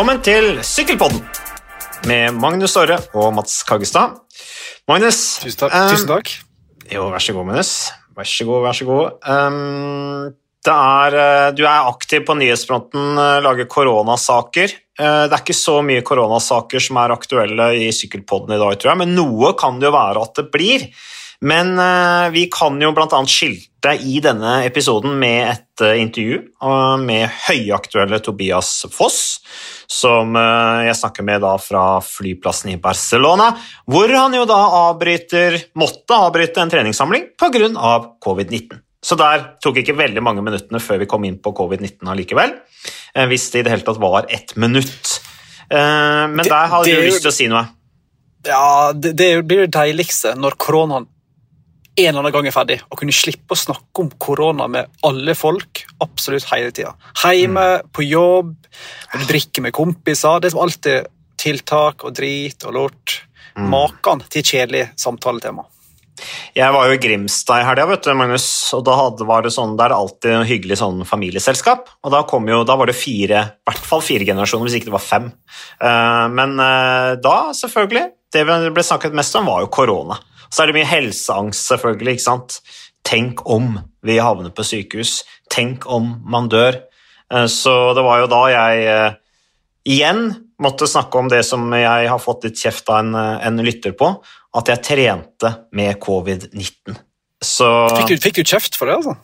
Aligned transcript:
Velkommen 0.00 0.22
til 0.24 0.54
Sykkelpodden 0.64 1.18
med 2.08 2.36
Magnus 2.40 2.72
Orre 2.80 2.94
og 3.20 3.34
Mats 3.36 3.58
Kaggestad. 3.68 4.14
Magnus 4.88 5.18
Tusen 5.42 5.58
takk. 5.60 5.74
Um, 5.76 5.90
Tusen 5.92 6.08
takk. 6.08 6.30
Jo, 6.88 7.02
vær 7.12 7.20
så 7.20 7.34
god, 7.36 7.44
Magnus. 7.50 7.72
Vær 8.16 8.30
så 8.30 8.46
god, 8.48 8.62
vær 8.64 8.78
så 8.78 8.86
god. 8.88 9.18
Um, 9.28 10.30
det 10.64 10.72
er, 10.72 11.18
eh, 11.20 11.50
du 11.52 11.60
er 11.66 11.90
aktiv 11.90 12.24
på 12.24 12.38
nyhetsfronten, 12.40 13.12
eh, 13.20 13.42
lager 13.44 13.68
koronasaker. 13.68 14.72
Det 14.72 15.36
er 15.36 15.36
ikke 15.36 15.58
så 15.60 15.76
mye 15.84 16.00
koronasaker 16.00 16.80
som 16.80 16.96
er 17.04 17.12
aktuelle 17.18 17.68
i 17.84 17.92
Sykkelpodden 17.92 18.56
i 18.56 18.62
dag, 18.64 18.80
tror 18.80 18.94
jeg, 18.94 19.02
men 19.04 19.12
noe 19.20 19.52
kan 19.52 19.84
det 19.84 19.90
jo 19.90 19.98
være 19.98 20.24
at 20.24 20.40
det 20.40 20.48
blir. 20.48 20.88
Men 21.40 21.78
eh, 21.78 22.30
vi 22.30 22.46
kan 22.52 22.76
jo 22.82 22.90
bl.a. 22.92 23.20
skilte 23.26 23.94
i 24.04 24.18
denne 24.20 24.58
episoden 24.66 25.14
med 25.20 25.54
et 25.54 25.84
eh, 25.86 25.96
intervju 26.02 26.36
eh, 26.36 26.96
med 27.00 27.32
høyaktuelle 27.46 28.18
Tobias 28.20 28.74
Foss, 28.92 29.40
som 29.90 30.36
jeg 30.38 30.94
snakker 30.94 31.24
med 31.26 31.40
da 31.42 31.56
fra 31.58 31.84
flyplassen 32.04 32.70
i 32.70 32.76
Barcelona, 32.78 33.48
hvor 33.90 34.12
han 34.14 34.36
jo 34.36 34.44
da 34.46 34.60
avbryter, 34.84 35.56
måtte 35.80 36.14
avbryte 36.14 36.62
en 36.62 36.70
treningssamling 36.70 37.32
pga. 37.40 37.96
covid-19. 38.22 38.84
Så 39.02 39.16
der 39.18 39.48
tok 39.64 39.80
ikke 39.80 39.96
veldig 39.98 40.22
mange 40.22 40.44
minuttene 40.46 40.78
før 40.78 41.00
vi 41.02 41.08
kom 41.10 41.26
inn 41.26 41.40
på 41.42 41.50
covid-19 41.56 42.06
allikevel, 42.12 42.54
hvis 43.32 43.48
det 43.50 43.64
i 43.64 43.66
det 43.66 43.74
hele 43.74 43.86
tatt 43.88 43.98
var 43.98 44.28
ett 44.30 44.54
minutt. 44.60 45.16
Men 45.72 46.44
der 46.44 46.70
hadde 46.70 46.86
du 46.86 47.08
lyst 47.08 47.24
til 47.24 47.32
å 47.32 47.34
si 47.34 47.48
noe. 47.50 47.64
Ja, 48.46 48.92
det, 48.94 49.16
det 49.18 49.32
blir 49.42 49.64
det 49.64 49.74
deiligste 49.74 50.36
når 50.38 50.54
koronaen 50.60 51.10
en 52.00 52.10
eller 52.10 52.22
annen 52.24 52.34
gang 52.34 52.48
er 52.48 52.54
ferdig, 52.54 52.78
og 52.88 53.00
kunne 53.00 53.14
slippe 53.14 53.56
å 53.56 53.58
snakke 53.58 54.04
om 54.04 54.10
korona 54.20 54.68
med 54.70 55.00
alle 55.06 55.34
folk 55.38 55.84
absolutt 56.04 56.48
hele 56.52 56.72
tida. 56.74 56.94
Hjemme, 57.22 57.66
på 57.92 58.06
jobb, 58.06 58.54
når 59.12 59.24
du 59.24 59.32
drikker 59.32 59.66
med 59.66 59.76
kompiser. 59.76 60.40
Det 60.40 60.50
er 60.50 60.56
som 60.56 60.64
alltid 60.64 61.10
tiltak 61.40 62.06
og 62.06 62.16
drit 62.16 62.68
og 62.68 62.76
lort. 62.76 63.20
Maken 63.60 64.22
til 64.30 64.44
kjedelig 64.46 64.86
samtaletema. 65.00 65.66
Jeg 66.56 66.74
var 66.74 66.88
jo 66.88 66.96
i 66.96 67.00
Grimstad 67.00 67.62
i 67.62 67.66
helga, 67.66 67.86
vet 67.88 68.04
du, 68.04 68.12
Magnus, 68.18 68.46
og 68.76 68.84
da 68.86 68.96
hadde, 68.98 69.26
var 69.28 69.44
det 69.44 69.52
sånn, 69.54 69.76
det 69.78 69.86
er 69.86 69.94
alltid 69.96 70.34
en 70.34 70.46
hyggelig 70.48 70.80
sånn 70.80 71.04
familieselskap. 71.08 71.88
Og 72.04 72.14
da, 72.14 72.22
kom 72.28 72.48
jo, 72.50 72.62
da 72.68 72.76
var 72.80 72.90
det 72.90 72.98
fire, 72.98 73.44
i 73.56 73.70
hvert 73.70 73.88
fall 73.88 74.04
fire 74.04 74.26
generasjoner, 74.28 74.68
hvis 74.68 74.80
ikke 74.80 74.90
det 74.90 74.96
var 74.96 75.04
fem. 75.04 75.30
Eh, 75.80 76.26
men 76.36 76.56
eh, 76.60 77.12
da, 77.24 77.36
selvfølgelig, 77.56 78.04
det 78.36 78.44
vi 78.46 78.74
ble 78.76 78.86
snakket 78.86 79.16
mest 79.16 79.38
om, 79.40 79.48
var 79.50 79.64
jo 79.64 79.72
korona. 79.72 80.20
Så 80.50 80.62
er 80.62 80.70
det 80.70 80.78
mye 80.80 80.90
helseangst, 80.90 81.68
selvfølgelig, 81.70 82.18
ikke 82.18 82.26
sant. 82.26 82.60
Tenk 83.06 83.44
om 83.48 83.78
vi 84.06 84.18
havner 84.20 84.52
på 84.54 84.66
sykehus. 84.66 85.20
Tenk 85.52 85.86
om 85.90 86.16
man 86.30 86.50
dør. 86.52 86.82
Eh, 87.32 87.46
så 87.50 87.94
det 87.96 88.04
var 88.06 88.24
jo 88.24 88.30
da 88.30 88.42
jeg 88.52 88.86
eh, 88.90 89.18
igjen 89.90 90.28
måtte 90.60 90.88
snakke 90.90 91.18
om 91.18 91.30
det 91.32 91.42
som 91.48 91.70
jeg 91.72 92.10
har 92.10 92.20
fått 92.20 92.44
litt 92.48 92.60
kjeft 92.60 92.90
av 92.92 93.04
en, 93.04 93.14
eh, 93.16 93.46
en 93.48 93.62
lytter 93.64 93.94
på, 93.96 94.12
at 94.58 94.72
jeg 94.72 94.84
trente 94.84 95.54
med 95.76 95.96
covid-19. 96.02 96.98
Så 97.40 97.68
Fikk 97.96 98.10
du, 98.10 98.16
fikk 98.20 98.40
du 98.42 98.44
kjeft 98.44 98.76
for 98.76 98.90
det? 98.90 98.98
altså? 99.00 99.16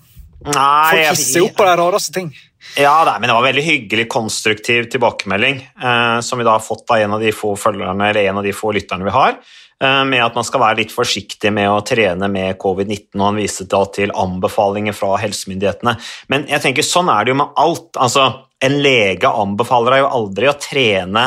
Nei, 0.47 0.93
Folk 0.93 1.19
hisser 1.19 1.43
jo 1.43 1.49
opp 1.51 1.57
på 1.59 1.67
de 1.67 1.75
rareste 1.81 2.15
ting. 2.15 2.31
ja, 2.79 2.95
nei, 3.09 3.17
men 3.19 3.29
det 3.29 3.37
var 3.37 3.47
veldig 3.49 3.65
hyggelig, 3.67 4.07
konstruktiv 4.13 4.89
tilbakemelding 4.93 5.61
eh, 5.65 6.19
som 6.25 6.39
vi 6.39 6.47
da 6.47 6.57
har 6.57 6.65
fått 6.65 6.89
av 6.93 7.03
en 7.03 7.17
av 7.19 7.25
de 7.25 7.35
få 7.35 7.55
følgerne, 7.61 8.11
eller 8.11 8.31
en 8.31 8.41
av 8.41 8.47
de 8.47 8.55
få 8.57 8.73
lytterne 8.77 9.05
vi 9.09 9.15
har, 9.17 9.37
med 9.85 10.23
at 10.25 10.37
man 10.39 10.45
skal 10.47 10.63
være 10.63 10.79
litt 10.79 10.93
forsiktig 10.95 11.51
med 11.53 11.69
å 11.69 11.83
trene 11.85 12.31
med 12.33 12.57
covid-19, 12.63 13.19
og 13.19 13.25
han 13.27 13.41
viste 13.41 13.67
da 13.69 13.83
til 13.93 14.13
anbefalinger 14.17 14.97
fra 14.97 15.19
helsemyndighetene. 15.21 15.97
Men 16.33 16.47
jeg 16.49 16.65
tenker, 16.65 16.87
sånn 16.87 17.11
er 17.13 17.27
det 17.27 17.35
jo 17.35 17.41
med 17.43 17.59
alt. 17.61 17.91
Altså, 18.01 18.25
en 18.65 18.79
lege 18.81 19.29
anbefaler 19.29 19.97
deg 19.97 20.05
jo 20.05 20.15
aldri 20.21 20.49
å 20.49 20.57
trene 20.61 21.27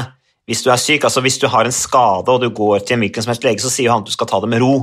hvis 0.49 0.63
du 0.65 0.71
er 0.73 0.81
syk. 0.81 1.05
Altså, 1.05 1.21
hvis 1.21 1.37
du 1.41 1.45
har 1.53 1.69
en 1.69 1.75
skade 1.75 2.33
og 2.33 2.41
du 2.41 2.49
går 2.49 2.81
til 2.81 2.97
en 2.97 3.05
hvilken 3.05 3.25
som 3.25 3.35
helst 3.35 3.45
lege, 3.45 3.61
så 3.61 3.69
sier 3.73 3.93
han 3.93 4.01
at 4.01 4.09
du 4.09 4.15
skal 4.15 4.31
ta 4.31 4.41
det 4.41 4.49
med 4.49 4.63
ro. 4.63 4.73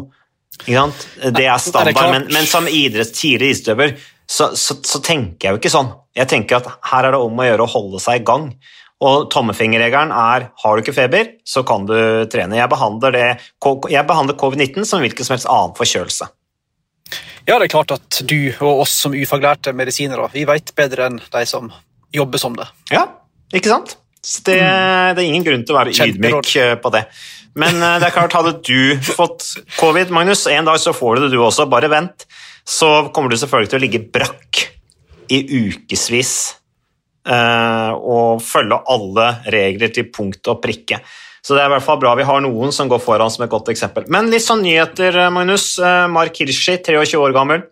Ikke 0.62 0.78
sant? 0.78 1.06
Det 1.34 1.42
er 1.44 1.58
standard, 1.60 2.12
men, 2.14 2.28
men 2.32 2.46
som 2.48 2.68
idretts, 2.70 3.18
tidligere 3.18 3.50
idrettsutøver 3.50 3.96
så, 4.26 4.50
så, 4.58 4.78
så 4.82 5.00
tenker 5.04 5.48
jeg 5.48 5.54
jo 5.54 5.60
ikke 5.60 5.74
sånn. 5.74 5.92
Jeg 6.16 6.30
tenker 6.30 6.58
at 6.58 6.70
her 6.90 7.06
er 7.06 7.14
det 7.14 7.22
om 7.22 7.38
å 7.38 7.46
gjøre 7.46 7.66
å 7.66 7.70
holde 7.70 8.00
seg 8.02 8.22
i 8.22 8.26
gang. 8.26 8.48
Og 9.04 9.26
tommefingerregelen 9.32 10.12
er 10.14 10.48
har 10.62 10.76
du 10.76 10.82
ikke 10.82 10.96
feber, 10.96 11.34
så 11.44 11.60
kan 11.68 11.84
du 11.88 11.96
trene. 12.32 12.56
Jeg 12.56 12.72
behandler, 12.72 13.36
behandler 13.60 14.38
covid-19 14.40 14.88
som 14.88 15.04
hvilken 15.04 15.26
som 15.26 15.36
helst 15.36 15.50
annen 15.52 15.76
forkjølelse. 15.76 16.30
Ja, 17.46 17.58
det 17.60 17.68
er 17.68 17.74
klart 17.76 17.92
at 17.94 18.22
du 18.26 18.38
og 18.56 18.82
oss 18.86 18.96
som 19.04 19.14
ufaglærte 19.14 19.74
medisinere, 19.76 20.26
vi 20.32 20.46
vet 20.48 20.72
bedre 20.78 21.10
enn 21.10 21.20
de 21.20 21.44
som 21.46 21.68
jobber 22.14 22.42
som 22.42 22.56
det. 22.58 22.66
Ja, 22.90 23.04
ikke 23.54 23.70
sant? 23.70 23.98
Det, 24.42 24.56
det 24.58 25.22
er 25.22 25.26
ingen 25.28 25.44
grunn 25.46 25.62
til 25.62 25.76
å 25.76 25.78
være 25.78 25.92
ydmyk 25.94 26.48
eh, 26.58 26.72
på 26.82 26.90
det. 26.90 27.04
Men 27.54 27.78
eh, 27.78 27.98
det 28.02 28.08
er 28.08 28.16
klart, 28.16 28.34
hadde 28.34 28.56
du 28.66 28.96
fått 29.06 29.52
covid, 29.76 30.10
Magnus, 30.10 30.42
en 30.50 30.66
dag 30.66 30.80
så 30.82 30.96
får 30.96 31.16
du 31.20 31.26
det 31.26 31.34
du 31.36 31.38
også, 31.44 31.68
bare 31.70 31.92
vent, 31.92 32.26
så 32.66 33.12
kommer 33.14 33.30
du 33.30 33.38
selvfølgelig 33.38 33.70
til 33.70 33.78
å 33.78 33.84
ligge 33.84 34.02
brakk 34.16 34.64
i 35.30 35.44
ukevis 35.68 36.34
og 37.26 38.42
følge 38.44 38.76
alle 38.92 39.24
regler 39.50 39.90
til 39.90 40.06
punkt 40.14 40.46
og 40.52 40.60
prikke. 40.62 41.00
Så 41.46 41.54
det 41.54 41.62
er 41.62 41.70
i 41.70 41.76
hvert 41.76 41.84
fall 41.86 42.00
bra 42.02 42.16
vi 42.18 42.26
har 42.26 42.40
noen 42.42 42.72
som 42.74 42.88
går 42.90 42.98
foran 42.98 43.30
som 43.30 43.44
et 43.44 43.52
godt 43.52 43.68
eksempel. 43.70 44.08
Men 44.10 44.32
litt 44.32 44.42
sånn 44.42 44.64
nyheter, 44.66 45.14
eh, 45.14 45.30
Magnus. 45.30 45.76
Eh, 45.78 46.06
Mark 46.10 46.40
Hirschi, 46.42 46.80
23 46.82 47.20
år 47.22 47.34
gammel. 47.36 47.62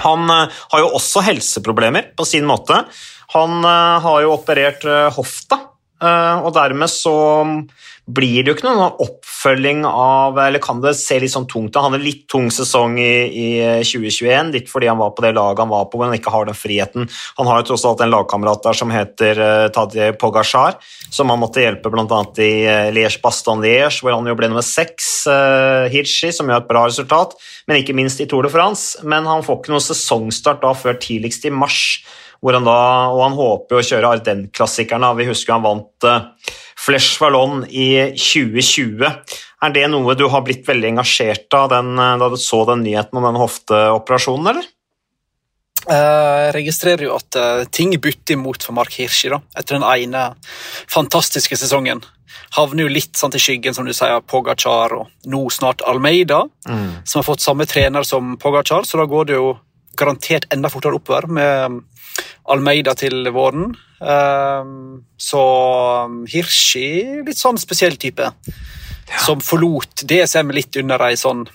Han 0.00 0.24
eh, 0.32 0.62
har 0.72 0.80
jo 0.80 0.94
også 0.96 1.20
helseproblemer 1.26 2.14
på 2.16 2.24
sin 2.24 2.48
måte. 2.48 2.78
Han 3.34 3.60
eh, 3.60 4.06
har 4.06 4.24
jo 4.24 4.32
operert 4.38 4.86
eh, 4.88 5.10
hofta, 5.12 5.60
eh, 6.00 6.46
og 6.46 6.54
dermed 6.56 6.88
så 6.88 7.14
blir 8.04 8.44
det 8.44 8.50
jo 8.50 8.54
ikke 8.58 8.66
noen 8.66 8.98
oppfølging 9.00 9.84
av 9.88 10.36
Eller 10.42 10.60
kan 10.62 10.82
det 10.84 10.92
se 10.98 11.16
litt 11.22 11.32
sånn 11.32 11.46
tungt 11.48 11.72
ut? 11.72 11.78
Han 11.80 11.94
hadde 11.94 12.04
litt 12.04 12.26
tung 12.28 12.50
sesong 12.52 12.98
i, 13.00 13.12
i 13.32 13.46
2021, 13.80 14.50
litt 14.52 14.68
fordi 14.68 14.90
han 14.90 15.00
var 15.00 15.14
på 15.16 15.24
det 15.24 15.32
laget 15.36 15.62
han 15.64 15.72
var 15.72 15.86
på, 15.88 16.00
men 16.00 16.12
han 16.12 16.18
ikke 16.18 16.32
har 16.34 16.48
den 16.48 16.58
friheten. 16.58 17.08
Han 17.38 17.48
har 17.48 17.62
jo 17.62 17.70
tross 17.70 17.86
alt 17.88 18.02
en 18.04 18.12
lagkamerat 18.12 18.64
der 18.66 18.76
som 18.76 18.92
heter 18.92 19.40
uh, 19.40 19.68
Tadje 19.72 20.10
Pogasjar, 20.20 20.76
som 21.08 21.32
han 21.32 21.40
måtte 21.40 21.64
hjelpe 21.64 21.92
bl.a. 21.92 22.20
i 22.44 22.50
uh, 22.68 22.90
Liège-Baston-Liège, 22.94 24.02
hvor 24.04 24.16
han 24.16 24.28
jo 24.28 24.36
ble 24.38 24.50
nummer 24.52 24.66
seks, 24.66 25.08
uh, 25.30 25.88
Hirschi, 25.92 26.32
som 26.34 26.50
gjør 26.50 26.64
et 26.64 26.68
bra 26.68 26.84
resultat, 26.90 27.32
men 27.70 27.80
ikke 27.80 27.96
minst 27.96 28.20
i 28.20 28.28
Tour 28.28 28.44
de 28.44 28.52
France. 28.52 29.00
Men 29.06 29.28
han 29.30 29.44
får 29.46 29.62
ikke 29.62 29.72
noen 29.72 29.86
sesongstart 29.86 30.60
da 30.64 30.74
før 30.76 31.00
tidligst 31.00 31.48
i 31.48 31.54
mars, 31.54 31.80
hvor 32.44 32.58
han 32.58 32.68
da, 32.68 32.76
og 33.14 33.22
han 33.24 33.38
håper 33.38 33.78
jo 33.78 33.80
å 33.80 33.88
kjøre 33.88 34.12
Ardennes-klassikerne. 34.18 35.14
Vi 35.16 35.30
husker 35.30 35.56
han 35.56 35.64
vant 35.64 36.08
uh, 36.10 36.28
Flesh 36.84 37.20
Vallon 37.22 37.64
i 37.68 38.12
2020. 38.12 39.04
Er 39.64 39.72
det 39.72 39.86
noe 39.88 40.16
du 40.18 40.26
har 40.28 40.44
blitt 40.44 40.66
veldig 40.68 40.94
engasjert 40.94 41.56
av 41.56 41.70
den, 41.72 41.94
uh, 41.96 42.16
da 42.20 42.28
du 42.28 42.36
så 42.40 42.64
den 42.68 42.84
nyheten 42.84 43.20
om 43.20 43.28
den 43.28 43.40
hofteoperasjonen, 43.40 44.50
eller? 44.52 44.70
Eh, 45.84 46.40
Jeg 46.44 46.52
registrerer 46.56 47.04
jo 47.04 47.16
at 47.18 47.36
eh, 47.36 47.64
ting 47.68 47.90
butter 48.00 48.38
imot 48.38 48.64
for 48.64 48.76
Mark 48.76 48.94
Hirschi 48.96 49.28
da, 49.32 49.40
etter 49.56 49.76
den 49.76 49.84
ene 49.84 50.30
fantastiske 50.88 51.58
sesongen. 51.60 52.00
Havner 52.56 52.86
jo 52.86 52.92
litt 52.92 53.18
sant, 53.18 53.34
til 53.34 53.42
skyggen, 53.42 53.76
som 53.76 53.84
du 53.84 53.92
sier, 53.92 54.22
Pogacar 54.24 54.94
og 54.96 55.10
nå 55.28 55.42
snart 55.52 55.84
Almeida, 55.86 56.44
som 56.64 57.20
har 57.20 57.26
fått 57.26 57.44
samme 57.44 57.66
trener 57.68 58.06
som 58.06 58.36
Pogacar, 58.40 58.86
så 58.86 59.00
da 59.00 59.06
går 59.10 59.28
det 59.28 59.36
jo 59.36 59.50
garantert 59.98 60.46
enda 60.54 60.70
fortere 60.72 60.98
oppover 60.98 61.28
med 61.30 61.82
Almeida 62.52 62.94
til 62.98 63.28
våren. 63.34 63.74
Eh, 64.00 64.70
Så 65.16 65.42
Hirschi, 66.28 66.86
litt 67.26 67.40
sånn 67.40 67.60
spesiell 67.60 67.96
type, 68.00 68.30
som 69.24 69.40
forlot 69.44 70.04
DSM 70.08 70.52
litt 70.52 70.76
under 70.80 71.08
ei 71.08 71.18
sånn 71.20 71.46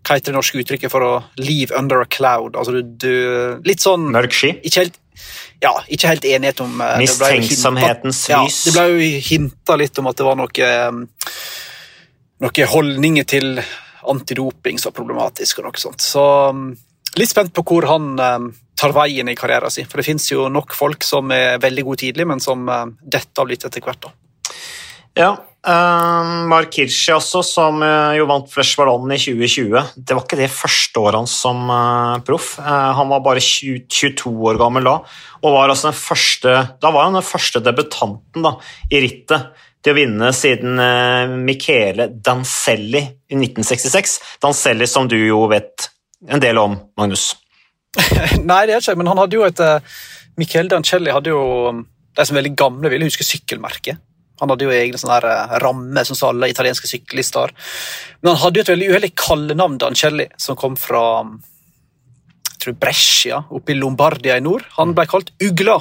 hva 0.00 0.16
heter 0.16 0.32
det 0.32 0.38
norske 0.38 0.60
uttrykket 0.62 0.90
for 0.92 1.04
å 1.04 1.12
leave 1.36 1.76
under 1.76 2.00
a 2.00 2.06
cloud? 2.08 2.56
Altså 2.56 2.72
du, 2.72 2.94
du 2.96 3.60
Litt 3.68 3.82
sånn 3.84 4.06
Mørk 4.14 4.32
sky? 4.32 4.54
Ikke 4.64 4.86
helt 4.86 4.96
ja, 5.60 5.74
ikke 5.92 6.08
helt 6.08 6.24
enighet 6.24 6.62
om 6.64 6.78
Mistenksomhetens 6.96 8.22
lys. 8.30 8.30
Ja, 8.32 8.38
det 8.48 8.72
ble 8.72 8.84
jo 8.88 9.08
hinta 9.26 9.76
litt 9.76 9.98
om 10.00 10.08
at 10.08 10.16
det 10.16 10.24
var 10.24 10.38
noe 10.40 10.64
eh, 10.64 11.34
Noen 12.40 12.70
holdninger 12.72 13.26
til 13.28 13.60
antidoping 14.08 14.80
som 14.80 14.88
var 14.88 14.96
problematisk 15.02 15.60
og 15.60 15.66
noe 15.68 15.82
sånt. 15.82 16.00
Så 16.00 16.22
mm, 16.56 16.70
litt 17.18 17.32
spent 17.32 17.54
på 17.56 17.64
hvor 17.66 17.88
han 17.90 18.12
eh, 18.20 18.48
tar 18.80 18.94
veien 18.96 19.28
i 19.28 19.36
karrieren 19.38 19.72
sin. 19.72 19.88
For 19.90 20.00
det 20.00 20.08
fins 20.08 20.30
jo 20.32 20.48
nok 20.52 20.74
folk 20.76 21.06
som 21.06 21.32
er 21.34 21.60
veldig 21.62 21.86
gode 21.88 22.04
tidlig, 22.06 22.28
men 22.30 22.42
som 22.42 22.68
eh, 22.68 22.88
detter 23.00 23.44
av 23.44 23.50
litt 23.50 23.66
etter 23.66 23.84
hvert. 23.84 24.08
da. 24.08 24.14
Ja. 25.18 25.30
Uh, 25.60 26.46
Mark 26.48 26.72
Hirschi 26.78 27.12
også, 27.12 27.42
som 27.44 27.82
uh, 27.84 28.14
jo 28.16 28.24
vant 28.30 28.46
Flesh 28.48 28.78
Ballon 28.80 29.10
i 29.12 29.18
2020. 29.20 29.90
Det 29.98 30.16
var 30.16 30.24
ikke 30.24 30.38
det 30.40 30.48
første 30.54 31.02
året 31.02 31.20
hans 31.20 31.34
som 31.42 31.66
uh, 31.68 32.16
proff. 32.24 32.54
Han 32.64 33.10
var 33.12 33.20
bare 33.26 33.42
20, 33.44 33.82
22 33.84 34.32
år 34.48 34.60
gammel 34.62 34.88
da, 34.88 34.94
og 35.42 35.56
var 35.58 35.68
altså 35.68 35.90
den 35.90 35.98
første, 36.00 36.54
da 36.80 36.94
var 36.94 37.10
han 37.10 37.18
den 37.18 37.28
første 37.28 37.60
debutanten 37.66 38.46
da, 38.46 38.54
i 38.88 39.02
rittet 39.04 39.66
til 39.84 39.92
å 39.92 39.96
vinne 39.96 40.32
siden 40.36 40.80
Michele 41.44 42.08
Dancelli 42.12 43.00
i 43.00 43.36
1966. 43.36 44.18
Dancelli 44.40 44.88
som 44.88 45.08
du 45.08 45.16
jo 45.20 45.46
vet 45.52 45.90
en 46.28 46.42
del 46.42 46.58
om, 46.60 46.76
Magnus. 47.00 47.30
Nei, 48.50 48.66
det 48.68 48.74
er 48.76 48.82
ikke, 48.82 48.96
men 49.00 49.08
han 49.10 49.18
hadde 49.18 49.38
jo 49.38 49.46
et 49.46 49.60
Michel 50.38 50.68
Dancelli 50.70 51.10
hadde 51.10 51.32
jo 51.32 51.40
De 52.16 52.24
som 52.24 52.36
er 52.36 52.40
veldig 52.40 52.56
gamle, 52.58 52.90
vil 52.92 53.04
huske 53.06 53.26
sykkelmerket. 53.26 53.98
Han 54.40 54.48
hadde 54.52 54.64
jo 54.66 54.72
egne 54.72 54.98
sånne 54.98 55.18
eh, 55.28 55.54
rammer, 55.62 56.06
som 56.08 56.16
alle 56.30 56.48
italienske 56.50 56.88
syklister. 56.88 57.52
Men 58.22 58.32
han 58.32 58.40
hadde 58.44 58.60
jo 58.60 58.64
et 58.64 58.72
veldig 58.72 58.88
uheldig 58.90 59.10
kallenavn, 59.20 59.78
Dancelli, 59.82 60.26
som 60.40 60.56
kom 60.58 60.76
fra 60.80 61.02
jeg 62.50 62.64
tror 62.64 62.76
Brescia, 62.82 63.38
oppe 63.56 63.72
i 63.72 63.78
Lombardia 63.78 64.36
i 64.36 64.44
nord. 64.44 64.66
Han 64.76 64.92
ble 64.96 65.06
kalt 65.08 65.30
Ugla, 65.40 65.78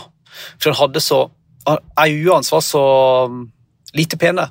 for 0.62 0.72
han 0.72 0.80
hadde 0.86 1.04
så 1.04 1.26
Øynene 1.70 2.32
hans 2.34 2.50
var 2.54 2.62
så 2.66 2.82
mm, 3.30 3.42
lite 4.00 4.18
pene. 4.18 4.46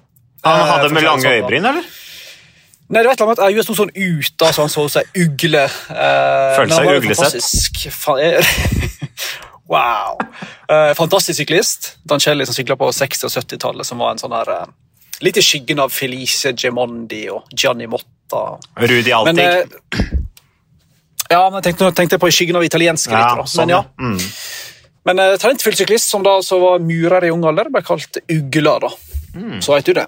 Han 0.45 0.61
Eh, 0.61 0.69
hadde 0.71 0.91
med 0.93 1.03
lange 1.07 1.25
sånn, 1.25 1.39
øyebryn, 1.39 1.65
eller? 1.71 1.87
Nei, 2.89 3.03
det 3.03 3.09
var 3.11 3.13
et 3.13 3.21
eller 3.21 3.29
annet 3.29 3.43
at 3.43 3.53
øyet 3.53 3.67
sto 3.67 3.75
sånn 3.77 3.91
ut, 3.93 4.31
da, 4.41 4.49
så 4.49 4.65
han 4.65 4.71
så 4.73 4.87
seg 4.89 5.19
ugle. 5.21 5.65
Eh, 5.93 6.53
Følte 6.57 6.79
seg 6.79 6.89
uglesett. 6.95 7.35
wow! 9.73 10.17
Eh, 10.73 10.93
fantastisk 10.97 11.37
syklist. 11.43 11.91
Dancelli 12.09 12.47
som 12.49 12.57
sykla 12.57 12.79
på 12.81 12.89
60- 12.89 13.29
og 13.29 13.35
70-tallet, 13.35 13.89
som 13.89 14.01
var 14.01 14.15
en 14.15 14.23
sånn 14.23 14.37
her 14.37 14.55
eh, 14.57 14.69
Litt 15.19 15.35
i 15.41 15.43
skyggen 15.43 15.81
av 15.83 15.91
Felice 15.91 16.53
Gemondi 16.55 17.25
og 17.35 17.49
Gianni 17.51 17.89
Motta. 17.91 18.43
Rudi 18.79 19.15
Men, 19.27 19.41
eh, 19.43 19.65
ja, 21.29 21.41
men 21.51 21.63
tenkte, 21.63 21.91
tenkte 21.93 22.21
på 22.23 22.31
i 22.31 22.37
skyggen 22.37 22.57
av 22.57 22.65
italienske 22.65 23.13
ja, 23.13 23.33
da. 23.35 23.45
sånn, 23.51 23.67
men 23.67 23.75
ja. 23.75 23.81
Mm. 23.99 24.21
Men 25.11 25.25
eh, 25.25 25.35
talentfull 25.43 25.75
syklist 25.77 26.13
som 26.13 26.23
da 26.23 26.39
så 26.47 26.61
var 26.63 26.79
murer 26.85 27.27
i 27.27 27.33
ung 27.35 27.43
alder, 27.51 27.69
ble 27.75 27.83
kalt 27.85 28.21
Ugla. 28.31 28.79
da. 28.87 28.93
Mm. 29.35 29.59
Så 29.65 29.75
vet 29.75 29.91
du 29.91 29.99
det. 29.99 30.07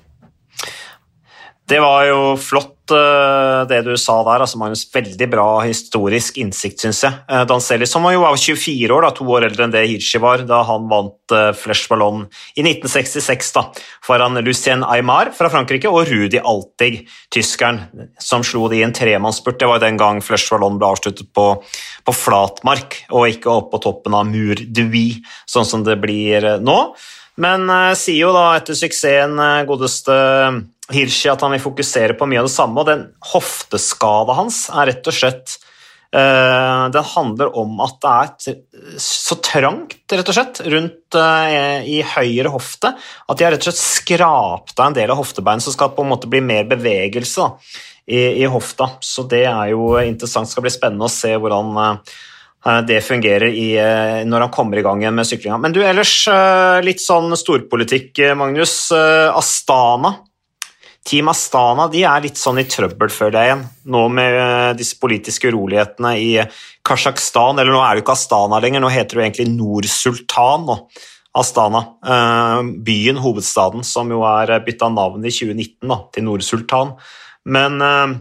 Det 1.70 1.78
var 1.78 2.02
jo 2.08 2.22
flott 2.34 2.90
eh, 2.90 3.60
det 3.70 3.84
du 3.86 3.92
sa 4.00 4.16
der, 4.26 4.42
altså 4.42 4.58
Magnus. 4.58 4.82
Veldig 4.90 5.26
bra 5.30 5.44
historisk 5.62 6.40
innsikt, 6.42 6.82
syns 6.82 7.04
jeg. 7.04 7.14
Uh, 7.30 7.44
som 7.46 7.84
som 7.86 8.08
jo 8.10 8.24
var 8.24 8.34
24 8.34 8.90
år, 8.90 9.04
da, 9.06 9.10
to 9.14 9.26
år 9.30 9.46
eldre 9.46 9.68
enn 9.68 9.74
det 9.74 9.84
Hirschi 9.86 10.18
var, 10.18 10.42
da 10.48 10.64
han 10.66 10.88
vant 10.90 11.34
uh, 11.34 11.52
Flesh 11.54 11.86
Ballon 11.92 12.24
i 12.58 12.64
1966 12.64 13.52
da, 13.54 13.62
foran 14.02 14.40
Lucien 14.42 14.82
Aymar 14.82 15.30
fra 15.36 15.52
Frankrike 15.52 15.92
og 15.92 16.10
Rudi 16.10 16.40
Altig, 16.42 17.04
tyskeren, 17.30 17.84
som 18.18 18.42
slo 18.42 18.66
det 18.72 18.80
i 18.80 18.84
en 18.88 18.96
tremannsspurt. 18.96 19.60
Det 19.62 19.70
var 19.70 19.84
den 19.84 20.00
gang 20.00 20.18
Flesh 20.26 20.50
Ballon 20.50 20.80
ble 20.80 20.90
avsluttet 20.90 21.30
på, 21.30 21.46
på 22.02 22.16
flatmark, 22.24 22.98
og 23.14 23.30
ikke 23.30 23.54
opp 23.54 23.70
på 23.76 23.82
toppen 23.86 24.18
av 24.18 24.26
Mur 24.26 24.58
Dui, 24.58 25.22
sånn 25.46 25.70
som 25.70 25.86
det 25.86 26.00
blir 26.02 26.50
eh, 26.56 26.58
nå. 26.58 26.80
Men 27.40 27.70
sier 27.96 28.26
jo 28.26 28.34
da 28.34 28.50
etter 28.58 28.76
suksessen 28.76 29.38
godeste 29.70 30.16
Hirschi 30.94 31.30
at 31.30 31.42
han 31.44 31.54
vil 31.54 31.62
fokusere 31.62 32.16
på 32.18 32.28
mye 32.28 32.42
av 32.42 32.48
det 32.48 32.54
samme, 32.54 32.82
og 32.82 32.88
den 32.88 33.04
hofteskada 33.32 34.36
hans 34.38 34.64
er 34.72 34.90
rett 34.90 35.10
og 35.10 35.16
slett 35.16 35.56
uh, 36.14 36.86
Den 36.92 37.06
handler 37.12 37.52
om 37.60 37.82
at 37.84 37.98
det 38.02 38.14
er 38.54 38.56
så 39.00 39.38
trangt, 39.44 40.00
rett 40.10 40.32
og 40.32 40.36
slett, 40.36 40.62
rundt 40.72 41.18
uh, 41.18 41.82
i 41.86 42.00
høyre 42.16 42.52
hofte 42.52 42.94
at 42.94 43.38
de 43.38 43.46
har 43.46 43.54
rett 43.54 43.62
og 43.64 43.70
slett 43.70 43.82
skrapt 43.82 44.74
av 44.78 44.88
en 44.88 44.98
del 44.98 45.12
av 45.12 45.20
hoftebeinet, 45.22 45.64
så 45.64 45.74
skal 45.74 45.94
på 45.94 46.06
en 46.06 46.10
måte 46.14 46.30
bli 46.30 46.42
mer 46.44 46.66
bevegelse 46.70 47.44
da, 47.44 47.76
i, 48.10 48.24
i 48.42 48.48
hofta. 48.50 48.92
Så 49.04 49.26
det 49.30 49.44
er 49.46 49.70
jo 49.74 49.92
interessant. 50.02 50.48
Det 50.48 50.56
skal 50.56 50.66
bli 50.66 50.74
spennende 50.74 51.06
å 51.06 51.12
se 51.12 51.30
hvordan 51.36 51.76
uh, 51.78 52.16
det 52.88 52.98
fungerer 53.06 53.54
i, 53.54 53.68
når 54.28 54.42
han 54.44 54.50
kommer 54.52 54.76
i 54.76 54.82
gang 54.84 55.00
igjen 55.00 55.14
med 55.16 55.24
syklinga. 55.24 55.56
Men 55.62 55.72
du, 55.72 55.78
ellers 55.80 56.26
litt 56.84 57.00
sånn 57.00 57.32
storpolitikk, 57.38 58.20
Magnus. 58.36 58.74
Astana. 58.92 60.18
Team 61.06 61.30
Astana 61.32 61.86
de 61.90 62.02
er 62.04 62.24
litt 62.24 62.38
sånn 62.38 62.60
i 62.60 62.66
trøbbel, 62.68 63.12
føler 63.12 63.38
jeg 63.38 63.50
igjen. 63.50 63.62
Nå 63.94 64.02
med 64.12 64.36
eh, 64.36 64.72
disse 64.78 64.98
politiske 65.00 65.48
urolighetene 65.48 66.12
i 66.20 66.32
Kasjokstan. 66.86 67.60
Eller 67.60 67.72
nå 67.72 67.80
er 67.84 67.96
det 67.96 68.04
ikke 68.04 68.16
Astana 68.18 68.60
lenger, 68.62 68.84
nå 68.84 68.92
heter 68.92 69.18
det 69.18 69.26
egentlig 69.28 69.48
Nord-Sultan. 69.54 70.68
nå. 70.68 70.78
Astana, 71.40 71.84
eh, 72.02 72.60
byen, 72.82 73.20
hovedstaden, 73.22 73.84
som 73.86 74.10
jo 74.10 74.24
er 74.26 74.56
bytta 74.66 74.88
navn 74.90 75.22
i 75.22 75.30
2019 75.30 75.86
da, 75.88 76.00
til 76.12 76.26
Nord-Sultan. 76.26 76.96
Men 77.46 77.80
eh, 77.86 78.16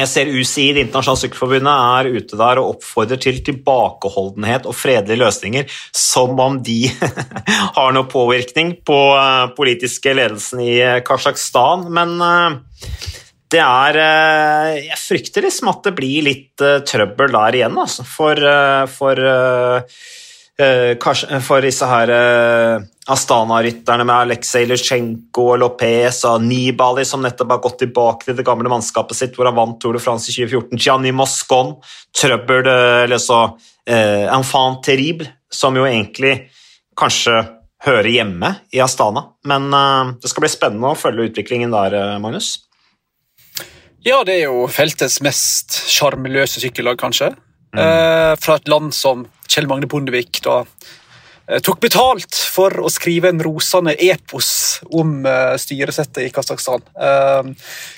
jeg 0.00 0.08
ser 0.08 0.30
UCI, 0.32 0.66
Det 0.74 0.84
internasjonale 0.86 1.20
sykkelforbundet, 1.24 1.72
er 2.00 2.10
ute 2.16 2.38
der 2.40 2.60
og 2.60 2.76
oppfordrer 2.76 3.20
til 3.20 3.40
tilbakeholdenhet 3.44 4.68
og 4.68 4.76
fredelige 4.76 5.20
løsninger, 5.20 5.80
som 5.92 6.38
om 6.40 6.60
de 6.64 6.82
har 7.76 7.92
noe 7.96 8.08
påvirkning 8.10 8.78
på 8.86 9.00
eh, 9.16 9.50
politiske 9.56 10.14
ledelsen 10.16 10.62
i 10.64 10.72
eh, 10.80 11.00
Kasjokstan. 11.06 11.88
Men 11.92 12.16
eh, 12.24 12.78
det 13.50 13.60
er 13.64 13.96
Jeg 14.78 14.98
frykter 15.00 15.42
liksom 15.42 15.72
at 15.72 15.82
det 15.82 15.92
blir 15.96 16.22
litt 16.22 16.62
trøbbel 16.86 17.32
der 17.34 17.56
igjen, 17.58 17.78
altså, 17.82 18.04
for, 18.06 18.38
for 18.94 19.18
for 21.42 21.64
disse 21.64 21.88
her 21.90 22.12
Astana-rytterne 23.10 24.04
med 24.06 24.14
Aleksej 24.26 24.68
Lusjenko 24.70 25.46
og 25.54 25.60
Lopez 25.62 26.22
og 26.28 26.44
Nibali, 26.44 27.04
som 27.08 27.24
nettopp 27.24 27.56
har 27.56 27.62
gått 27.64 27.80
tilbake 27.82 28.28
til 28.28 28.38
det 28.38 28.46
gamle 28.46 28.70
mannskapet 28.70 29.18
sitt, 29.18 29.34
hvor 29.36 29.48
han 29.50 29.58
vant 29.58 29.80
Tour 29.82 29.98
de 29.98 30.02
France 30.02 30.30
i 30.30 30.36
2014. 30.36 30.78
Gianni 30.78 31.12
Moscon, 31.16 31.74
trøbbel, 32.16 32.70
eller 33.06 33.22
så 33.22 33.42
eh, 33.88 34.26
Enfant 34.30 34.82
Terrible, 34.86 35.26
som 35.50 35.74
jo 35.78 35.88
egentlig 35.88 36.36
kanskje 36.98 37.42
hører 37.84 38.10
hjemme 38.12 38.54
i 38.76 38.82
Astana. 38.84 39.26
Men 39.48 39.68
eh, 39.74 40.14
det 40.22 40.30
skal 40.30 40.46
bli 40.46 40.52
spennende 40.52 40.92
å 40.92 40.98
følge 40.98 41.30
utviklingen 41.30 41.74
der, 41.74 41.96
eh, 41.98 42.18
Magnus. 42.22 42.58
Ja, 44.06 44.22
det 44.24 44.38
er 44.38 44.46
jo 44.48 44.64
feltets 44.72 45.18
mest 45.24 45.76
sjarmløse 45.90 46.62
sykkellag, 46.62 47.00
kanskje. 47.00 47.34
Mm. 47.74 47.80
Eh, 47.82 48.32
fra 48.40 48.56
et 48.58 48.70
land 48.70 48.94
som 48.96 49.26
Kjell 49.50 49.68
Magne 49.70 49.88
Bondevik 49.90 50.40
da 50.46 50.62
tok 51.58 51.80
betalt 51.82 52.36
for 52.52 52.74
å 52.84 52.90
skrive 52.92 53.30
en 53.32 53.40
rosende 53.42 53.96
epos 53.98 54.50
om 54.94 55.24
eh, 55.26 55.56
styresettet 55.58 56.28
i 56.28 56.30
Kasakhstan. 56.34 56.84
Eh, 56.94 57.50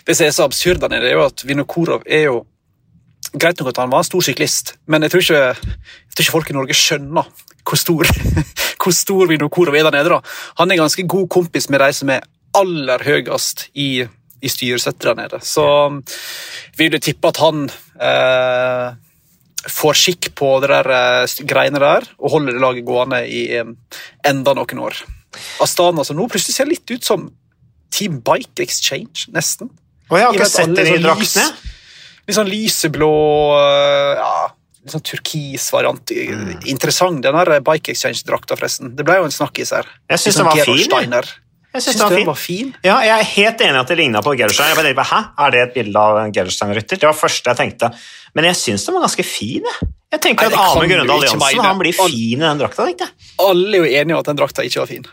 det 0.06 0.16
som 0.16 0.26
er 0.26 0.32
så 0.36 0.46
absurd, 0.48 0.86
er 0.88 1.10
jo 1.12 1.26
at 1.26 1.44
Vinokurov 1.44 2.06
er 2.06 2.26
jo 2.30 2.40
Greit 3.32 3.56
nok 3.56 3.70
at 3.70 3.78
han 3.80 3.88
var 3.88 4.02
en 4.02 4.04
stor 4.04 4.20
syklist, 4.26 4.74
men 4.92 5.06
jeg 5.06 5.12
tror 5.12 5.22
ikke, 5.22 5.36
jeg 5.56 6.12
tror 6.12 6.24
ikke 6.24 6.34
folk 6.34 6.50
i 6.50 6.56
Norge 6.58 6.74
skjønner 6.76 7.30
hvor 7.64 7.78
stor, 7.80 8.10
hvor 8.82 8.92
stor 8.92 9.30
Vinokurov 9.30 9.76
er 9.78 9.86
der 9.86 9.94
nede. 9.94 10.10
da. 10.10 10.18
Han 10.58 10.70
er 10.70 10.80
ganske 10.82 11.06
god 11.08 11.30
kompis 11.32 11.70
med 11.72 11.80
de 11.80 11.88
som 11.96 12.10
er 12.12 12.26
aller 12.58 13.04
høyest 13.06 13.70
i, 13.72 14.04
i 14.04 14.52
styresettet 14.52 15.06
der 15.06 15.16
nede. 15.22 15.40
Så 15.40 15.64
um, 15.64 16.02
vil 16.76 16.92
jeg 16.92 17.06
tippe 17.08 17.32
at 17.32 17.40
han 17.40 17.70
eh, 17.96 18.92
får 19.70 19.98
skikk 19.98 20.30
på 20.38 20.54
det 20.62 20.70
der 20.72 20.88
eh, 20.96 21.34
greiene 21.48 21.80
der 21.82 22.06
og 22.18 22.36
holder 22.36 22.56
det 22.56 22.62
laget 22.62 22.86
gående 22.88 23.20
i 23.26 23.44
eh, 23.58 23.68
enda 24.28 24.54
noen 24.58 24.82
år. 24.88 25.02
Astana 25.64 26.04
som 26.04 26.18
nå 26.18 26.26
plutselig 26.30 26.56
ser 26.56 26.70
litt 26.70 26.88
ut 26.92 27.04
som 27.06 27.28
Team 27.92 28.20
Bike 28.24 28.64
Exchange, 28.64 29.28
nesten. 29.34 29.70
Og 30.10 30.18
jeg 30.18 30.26
har 30.26 30.36
ikke 30.36 30.48
sett 30.50 30.66
alle 30.66 30.80
den 30.80 30.88
i 30.88 30.96
sånn 30.96 31.06
draktene. 31.06 31.70
Litt 32.22 32.36
sånn 32.38 32.50
lyseblå 32.50 33.12
øh, 33.58 34.20
ja, 34.20 34.34
litt 34.82 34.94
sånn 34.94 35.06
turkis 35.06 35.68
variant. 35.74 36.12
Mm. 36.12 36.52
Interessant, 36.72 37.22
den 37.24 37.38
her 37.38 37.54
Bike 37.64 37.94
Exchange-drakta, 37.94 38.58
forresten. 38.58 38.94
Det 38.98 39.06
ble 39.06 39.20
jo 39.20 39.28
en 39.28 39.34
snakkis 39.34 39.74
her. 39.76 39.88
Jeg 40.10 40.22
Litt 40.22 40.38
sånn 40.38 40.52
den 40.52 41.16
var 41.16 41.26
fin, 41.26 41.41
jeg. 41.74 41.82
Syns 41.86 42.02
den 42.02 42.26
var 42.26 42.38
fin. 42.38 42.74
Ja, 42.84 42.98
jeg 43.06 43.14
er 43.18 43.28
helt 43.34 43.60
enig 43.64 43.78
i 43.78 43.80
at 43.82 43.88
det 43.92 43.96
ligna 43.98 44.22
på 44.24 44.34
Gerolstein. 44.38 44.68
Jeg 44.72 44.76
bare 44.76 44.90
tenkte, 44.92 45.06
Hæ, 45.12 45.20
er 45.46 45.50
det 45.54 45.60
et 45.66 45.74
bilde 45.74 45.96
av 46.02 46.18
en 46.24 46.32
Gerolstein-rytter? 46.36 47.00
Det 47.00 47.08
var 47.08 47.16
første 47.18 47.50
jeg 47.52 47.56
tenkte. 47.62 47.92
Men 48.34 48.44
jeg 48.50 48.56
syns 48.60 48.84
den 48.86 48.94
var 48.98 49.06
ganske 49.06 49.24
fin. 49.28 49.62
Jeg, 49.68 49.88
jeg 50.12 50.20
tenker 50.28 50.50
Nei, 50.50 50.58
at 50.58 50.76
Ame 50.76 50.88
Grøndal 50.90 51.24
Jansen 51.28 51.64
han 51.64 51.78
blir 51.80 51.96
fin 51.96 52.36
i 52.36 52.42
den 52.44 52.60
drakta. 52.60 52.84
tenkte 52.88 53.08
jeg. 53.08 53.32
Alle 53.40 53.72
er 53.72 53.80
jo 53.80 53.88
enige 54.02 54.14
om 54.16 54.20
at 54.20 54.30
den 54.32 54.36
drakta 54.42 54.64
ikke 54.68 54.80
var 54.84 54.86
fin, 54.92 55.08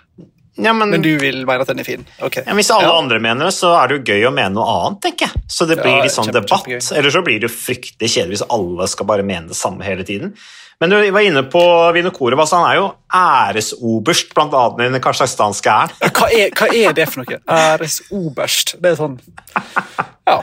Ja, 0.60 0.74
men, 0.76 0.90
men 0.92 1.00
du 1.02 1.14
vil 1.22 1.46
mene 1.48 1.64
at 1.64 1.70
den 1.72 1.80
er 1.80 1.88
fin. 1.88 2.02
Okay. 2.20 2.44
ja, 2.46 2.52
Hvis 2.58 2.68
alle 2.76 2.90
Ja. 2.90 2.98
andre 3.00 3.20
mener 3.24 3.48
det, 3.48 3.54
så 3.56 3.70
er 3.80 3.88
det 3.88 4.00
jo 4.02 4.14
gøy 4.14 4.26
å 4.28 4.32
mene 4.36 4.52
noe 4.58 4.66
annet, 4.68 5.00
tenker 5.06 5.30
jeg. 5.30 5.44
Så 5.48 5.68
det 5.70 5.78
blir 5.80 6.02
litt 6.04 6.12
sånn 6.12 6.28
kjempe- 6.28 6.42
debatt. 6.50 6.92
Eller 7.00 7.10
så 7.16 7.22
blir 7.24 7.40
det 7.40 7.48
jo 7.48 7.54
fryktelig 7.56 8.10
kjedelig 8.12 8.36
hvis 8.36 8.44
alle 8.52 8.88
skal 8.92 9.08
bare 9.08 9.24
mene 9.24 9.48
det 9.48 9.56
samme 9.56 9.88
hele 9.88 10.04
tiden. 10.04 10.34
Men 10.80 10.94
du 10.94 10.98
var 11.12 11.26
inne 11.28 11.44
på 11.52 11.62
Vinokurov. 11.96 12.40
Altså, 12.40 12.62
han 12.62 12.70
er 12.70 12.78
jo 12.80 12.86
æresoberst 13.12 14.30
blant 14.36 14.54
annet 14.56 14.86
i 14.86 14.94
den 14.94 15.04
kasjokhstanske 15.04 15.74
hæren. 15.76 15.96
Hva 16.16 16.30
er, 16.32 16.54
hva 16.56 16.70
er 16.72 16.96
det 16.96 17.08
for 17.12 17.24
noe? 17.24 17.40
Æresoberst. 17.52 18.78
Det 18.80 18.94
er 18.94 19.00
sånn 19.00 19.18
Ja. 20.30 20.40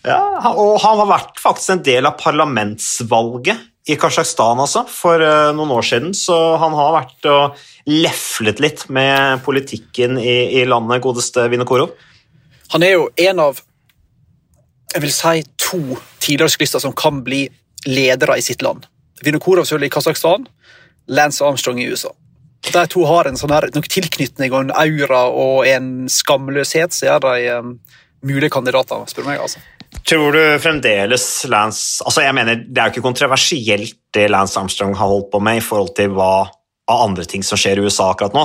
Ja, 0.00 0.20
og 0.48 0.78
han 0.80 0.96
har 1.02 1.08
vært 1.10 1.40
faktisk 1.42 1.74
en 1.74 1.82
del 1.84 2.06
av 2.08 2.14
parlamentsvalget 2.16 3.66
i 3.90 3.96
Kasjokstan 4.00 4.60
altså, 4.62 4.86
for 4.88 5.20
eh, 5.20 5.50
noen 5.56 5.74
år 5.74 5.84
siden, 5.84 6.14
så 6.16 6.36
han 6.60 6.72
har 6.76 6.94
vært 6.94 7.28
og 7.28 7.58
leflet 7.90 8.62
litt 8.64 8.86
med 8.92 9.42
politikken 9.44 10.16
i, 10.20 10.60
i 10.60 10.64
landet, 10.68 11.02
godeste 11.04 11.44
Vinokurov. 11.52 11.92
Han 12.72 12.86
er 12.86 12.94
jo 12.94 13.10
en 13.28 13.42
av 13.44 13.60
jeg 14.90 15.04
vil 15.04 15.12
si 15.14 15.42
to 15.60 15.80
tidligere 16.18 16.50
syklister 16.54 16.82
som 16.82 16.96
kan 16.96 17.20
bli 17.26 17.44
ledere 17.86 18.38
i 18.40 18.44
sitt 18.44 18.64
land. 18.64 18.88
Vinokurov 19.24 19.66
selvfølgelig 19.66 19.90
i 19.90 19.94
Kasakhstan, 19.96 20.46
Lance 21.10 21.44
Armstrong 21.44 21.80
i 21.82 21.88
USA. 21.90 22.12
De 22.70 22.84
to 22.92 23.06
har 23.08 23.28
en 23.28 23.38
sånn 23.40 23.52
her, 23.54 23.68
noen 23.74 23.88
tilknytning 23.88 24.52
og 24.52 24.66
en 24.66 24.72
aura 24.76 25.24
og 25.32 25.66
en 25.68 26.08
skamløshet 26.12 26.92
som 26.94 27.08
gjør 27.08 27.22
de 27.24 27.54
um, 27.56 27.74
mulige 28.26 28.52
kandidater, 28.52 29.06
spør 29.08 29.30
meg. 29.30 29.40
altså. 29.40 29.62
Tror 30.06 30.36
du 30.36 30.42
fremdeles 30.62 31.24
Lance 31.50 32.04
altså 32.06 32.22
jeg 32.22 32.34
mener, 32.36 32.60
Det 32.62 32.78
er 32.78 32.88
jo 32.88 32.94
ikke 32.94 33.08
kontroversielt 33.08 33.96
det 34.14 34.28
Lance 34.30 34.58
Armstrong 34.60 34.94
har 34.94 35.10
holdt 35.10 35.32
på 35.32 35.40
med 35.42 35.58
i 35.58 35.64
forhold 35.64 35.96
til 35.96 36.12
hva 36.14 36.50
av 36.90 37.06
andre 37.06 37.24
ting 37.28 37.42
som 37.46 37.58
skjer 37.60 37.80
i 37.80 37.86
USA 37.86 38.10
akkurat 38.12 38.36
nå. 38.36 38.44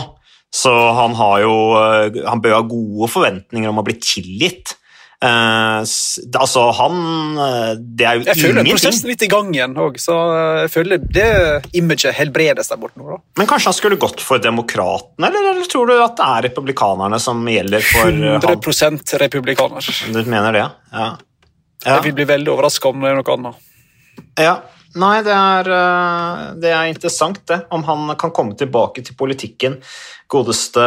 Så 0.53 0.71
han, 0.71 1.15
har 1.17 1.39
jo, 1.43 1.53
eh, 1.79 2.19
han 2.29 2.41
bør 2.43 2.59
ha 2.59 2.65
gode 2.69 3.09
forventninger 3.11 3.71
om 3.71 3.81
å 3.81 3.85
bli 3.85 3.97
tilgitt. 3.99 4.75
Uh, 5.23 5.79
altså, 5.81 6.63
han 6.75 6.97
Det 7.79 8.05
er 8.05 8.17
jo 8.19 8.25
jeg 8.27 8.35
føler 8.35 8.59
ingenting. 8.59 8.73
prosessen 8.75 9.09
litt 9.09 9.23
i 9.25 9.29
gang 9.31 9.53
igjen 9.55 9.77
òg, 9.79 9.95
så 10.01 10.15
jeg 10.65 10.73
føler 10.73 10.99
det 11.01 11.29
imaget 11.79 12.17
helbredes 12.17 12.69
der 12.71 12.81
borte 12.81 12.99
nå. 12.99 13.07
da. 13.15 13.19
Men 13.39 13.49
kanskje 13.49 13.71
han 13.71 13.77
skulle 13.77 13.99
gått 14.01 14.23
for 14.23 14.43
demokratene, 14.43 15.29
eller, 15.29 15.51
eller 15.53 15.71
tror 15.71 15.89
du 15.89 15.95
at 15.97 16.19
det 16.19 16.27
er 16.27 16.47
republikanerne 16.49 17.21
som 17.23 17.41
gjelder 17.47 17.87
for 17.87 18.11
uh, 18.11 18.35
han? 18.43 18.59
100 18.59 19.23
republikaner. 19.23 19.91
Du 20.11 20.21
mener 20.23 20.51
det, 20.51 20.65
ja? 20.65 20.69
ja. 20.91 21.09
Jeg 21.85 22.07
vil 22.09 22.17
bli 22.19 22.29
veldig 22.35 22.51
overraska 22.53 22.91
om 22.91 23.03
det 23.03 23.11
er 23.13 23.19
noe 23.21 23.35
annet. 23.37 23.65
Ja, 24.39 24.55
Nei, 24.95 25.15
det 25.25 25.33
er, 25.35 25.67
uh, 25.67 26.43
det 26.61 26.71
er 26.71 26.87
interessant, 26.87 27.41
det. 27.51 27.65
Om 27.75 27.83
han 27.87 28.13
kan 28.19 28.31
komme 28.35 28.55
tilbake 28.55 29.03
til 29.03 29.17
politikken. 29.19 29.75
Godeste, 30.31 30.85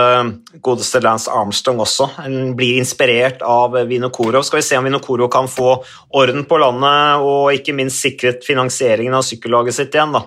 godeste 0.64 1.02
Lance 1.04 1.30
Armstrong 1.30 1.82
også. 1.84 2.08
Han 2.16 2.54
blir 2.58 2.80
inspirert 2.80 3.44
av 3.44 3.76
Vinokorov. 3.90 4.46
Skal 4.48 4.62
vi 4.62 4.66
se 4.66 4.78
om 4.80 4.88
Vinokorov 4.88 5.28
kan 5.32 5.50
få 5.52 5.76
orden 6.16 6.46
på 6.48 6.58
landet 6.58 7.26
og 7.28 7.52
ikke 7.54 7.76
minst 7.76 8.00
sikret 8.02 8.46
finansieringen 8.48 9.14
av 9.14 9.26
sykkellaget 9.28 9.76
sitt 9.76 9.94
igjen. 9.94 10.16
Da. 10.16 10.24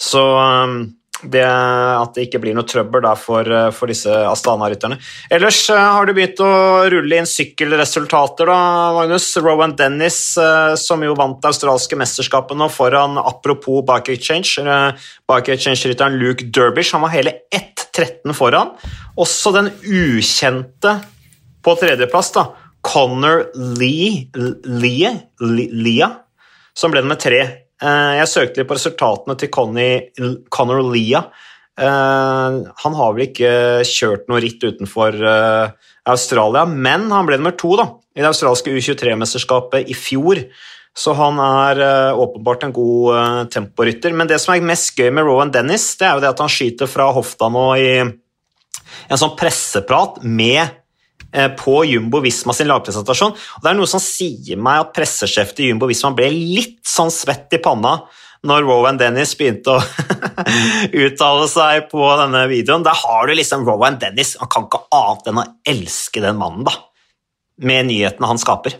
Så 0.00 0.24
um, 0.36 0.82
det, 1.22 1.44
at 1.44 2.14
det 2.16 2.26
ikke 2.26 2.40
blir 2.42 2.56
noe 2.56 2.68
trøbbel 2.68 3.06
for, 3.20 3.48
for 3.76 3.90
disse 3.90 4.08
Astana-rytterne. 4.08 4.98
Ellers 5.32 5.58
uh, 5.72 5.78
har 5.96 6.08
du 6.08 6.14
begynt 6.16 6.40
å 6.44 6.50
rulle 6.92 7.20
inn 7.20 7.28
sykkelresultater, 7.28 8.50
da, 8.50 8.58
Magnus. 8.96 9.28
Rowan 9.40 9.76
Dennis, 9.78 10.18
uh, 10.40 10.74
som 10.80 11.04
jo 11.04 11.16
vant 11.18 11.38
det 11.42 11.52
australske 11.52 11.98
mesterskapet 12.00 12.58
nå 12.58 12.70
foran 12.72 13.20
apropos 13.20 13.84
Bike 13.88 14.16
Exchange, 14.16 14.70
Bike 15.28 15.56
Exchange-rytteren 15.56 16.18
Luke 16.20 16.48
Derbish. 16.48 16.94
Han 16.96 17.04
var 17.04 17.14
hele 17.14 17.36
1.13 17.54 18.36
foran. 18.36 18.74
Også 19.20 19.52
den 19.56 19.72
ukjente 19.84 20.98
på 21.64 21.76
tredjeplass, 21.76 22.32
da, 22.36 22.48
Connor 22.80 23.50
Lee, 23.54 24.30
Lee, 24.64 25.12
Lia, 25.40 26.14
som 26.72 26.92
ble 26.92 27.02
nummer 27.04 27.20
tre 27.20 27.42
jeg 27.80 28.28
søkte 28.28 28.66
på 28.68 28.76
resultatene 28.76 29.36
til 29.40 29.50
Connie, 29.52 30.10
Connor 30.52 30.82
Lia. 30.92 31.22
Han 31.80 32.96
har 32.98 33.14
vel 33.16 33.24
ikke 33.24 33.52
kjørt 33.88 34.26
noe 34.28 34.42
ritt 34.44 34.60
utenfor 34.60 35.16
Australia, 36.10 36.66
men 36.68 37.08
han 37.12 37.28
ble 37.28 37.38
nummer 37.40 37.56
to 37.56 37.72
da, 37.80 37.86
i 38.12 38.20
det 38.20 38.28
australske 38.28 38.74
U23-mesterskapet 38.74 39.88
i 39.88 39.96
fjor. 39.96 40.42
Så 40.92 41.14
han 41.16 41.38
er 41.40 41.80
åpenbart 42.18 42.66
en 42.66 42.74
god 42.76 43.48
temporytter. 43.54 44.12
Men 44.12 44.28
det 44.28 44.40
som 44.42 44.52
er 44.52 44.66
mest 44.66 44.92
gøy 44.98 45.08
med 45.14 45.24
Rowan 45.24 45.52
Dennis, 45.54 45.94
det 45.96 46.08
er 46.08 46.18
jo 46.18 46.24
det 46.26 46.32
at 46.34 46.42
han 46.44 46.52
skyter 46.52 46.90
fra 46.90 47.08
hofta 47.14 47.48
nå 47.52 47.66
i 47.80 47.90
en 48.00 49.18
sånn 49.20 49.36
presseprat 49.38 50.20
med 50.26 50.79
på 51.60 51.80
Jumbo 51.86 52.22
Visma 52.24 52.54
sin 52.56 52.70
lagpresentasjon. 52.70 53.36
Og 53.36 53.62
det 53.62 53.70
er 53.70 53.78
noe 53.78 53.90
som 53.90 54.02
sier 54.02 54.58
meg 54.60 54.84
at 54.84 54.94
pressesjef 54.96 55.54
til 55.54 55.70
Jumbo 55.70 55.90
Visma 55.90 56.12
ble 56.16 56.30
litt 56.32 56.80
sånn 56.88 57.12
svett 57.14 57.54
i 57.54 57.62
panna 57.62 58.00
når 58.46 58.64
Rowan 58.64 58.98
Dennis 59.00 59.34
begynte 59.36 59.76
å 59.76 59.80
uttale 61.04 61.48
seg 61.52 61.88
på 61.90 62.04
denne 62.22 62.46
videoen. 62.50 62.84
Der 62.86 62.96
har 62.96 63.28
du 63.28 63.34
liksom 63.36 63.66
Rowan 63.68 63.98
Dennis. 64.00 64.36
Han 64.40 64.50
kan 64.52 64.68
ikke 64.68 64.86
annet 64.96 65.28
enn 65.28 65.42
å 65.42 65.48
elske 65.74 66.24
den 66.24 66.40
mannen, 66.40 66.64
da. 66.68 66.76
Med 67.60 67.90
nyhetene 67.90 68.30
han 68.30 68.40
skaper. 68.40 68.78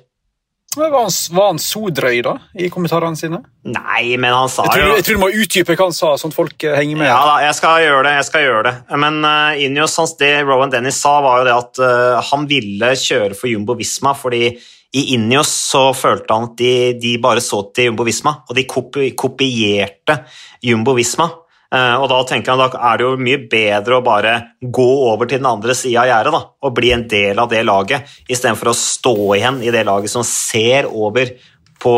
Var 0.77 0.91
han, 0.95 1.11
var 1.31 1.47
han 1.49 1.59
så 1.59 1.89
drøy 1.91 2.21
da, 2.23 2.37
i 2.55 2.69
kommentarene 2.71 3.19
sine? 3.19 3.41
Nei, 3.67 4.15
men 4.23 4.31
han 4.31 4.50
sa 4.53 4.69
jeg 4.69 4.77
tror, 4.77 4.85
jo 4.85 4.99
Jeg 5.00 5.07
tror 5.07 5.17
du 5.17 5.23
må 5.25 5.31
utdype 5.43 5.75
hva 5.75 5.89
han 5.89 5.97
sa, 5.97 6.12
sånn 6.21 6.31
at 6.31 6.37
folk 6.37 6.67
henger 6.79 7.00
med. 7.00 7.09
Ja 7.11 7.17
da, 7.27 7.33
jeg 7.43 7.57
skal 7.59 7.81
gjøre 7.83 8.05
det. 8.07 8.12
jeg 8.21 8.29
skal 8.29 8.45
gjøre 8.45 8.62
det. 8.69 8.75
Men 9.03 9.19
uh, 9.27 9.59
Ineos, 9.59 9.97
det 10.21 10.31
Rowan 10.47 10.71
Dennis 10.71 11.00
sa, 11.03 11.17
var 11.25 11.41
jo 11.41 11.49
det 11.49 11.57
at 11.57 11.83
uh, 11.83 12.21
han 12.31 12.47
ville 12.50 12.93
kjøre 13.03 13.35
for 13.35 13.50
Jumbo 13.50 13.75
Visma 13.81 14.15
fordi 14.15 14.53
i 14.95 15.03
Ineos 15.17 15.50
så 15.50 15.89
følte 15.95 16.35
han 16.35 16.49
at 16.53 16.57
de, 16.59 16.73
de 17.03 17.17
bare 17.23 17.43
så 17.43 17.65
til 17.75 17.91
Jumbo 17.91 18.07
Visma, 18.07 18.37
og 18.47 18.55
de 18.55 18.67
kopierte 18.67 20.21
Jumbo 20.67 20.95
Visma. 20.95 21.29
Uh, 21.71 22.00
og 22.03 22.09
da 22.11 22.17
tenker 22.27 22.50
jeg 22.50 22.59
da 22.59 22.79
er 22.89 22.99
det 22.99 23.05
jo 23.07 23.19
mye 23.23 23.39
bedre 23.47 24.00
å 24.00 24.03
bare 24.03 24.31
gå 24.59 24.87
over 25.07 25.29
til 25.31 25.39
den 25.39 25.53
andre 25.53 25.75
sida 25.79 26.03
av 26.03 26.09
gjerdet 26.09 26.39
og 26.67 26.73
bli 26.75 26.89
en 26.91 27.05
del 27.07 27.39
av 27.39 27.53
det 27.53 27.61
laget, 27.62 28.09
istedenfor 28.27 28.73
å 28.73 28.75
stå 28.75 29.12
igjen 29.37 29.61
i 29.62 29.71
det 29.71 29.85
laget 29.87 30.11
som 30.11 30.25
ser 30.27 30.89
over 30.91 31.31
på, 31.79 31.93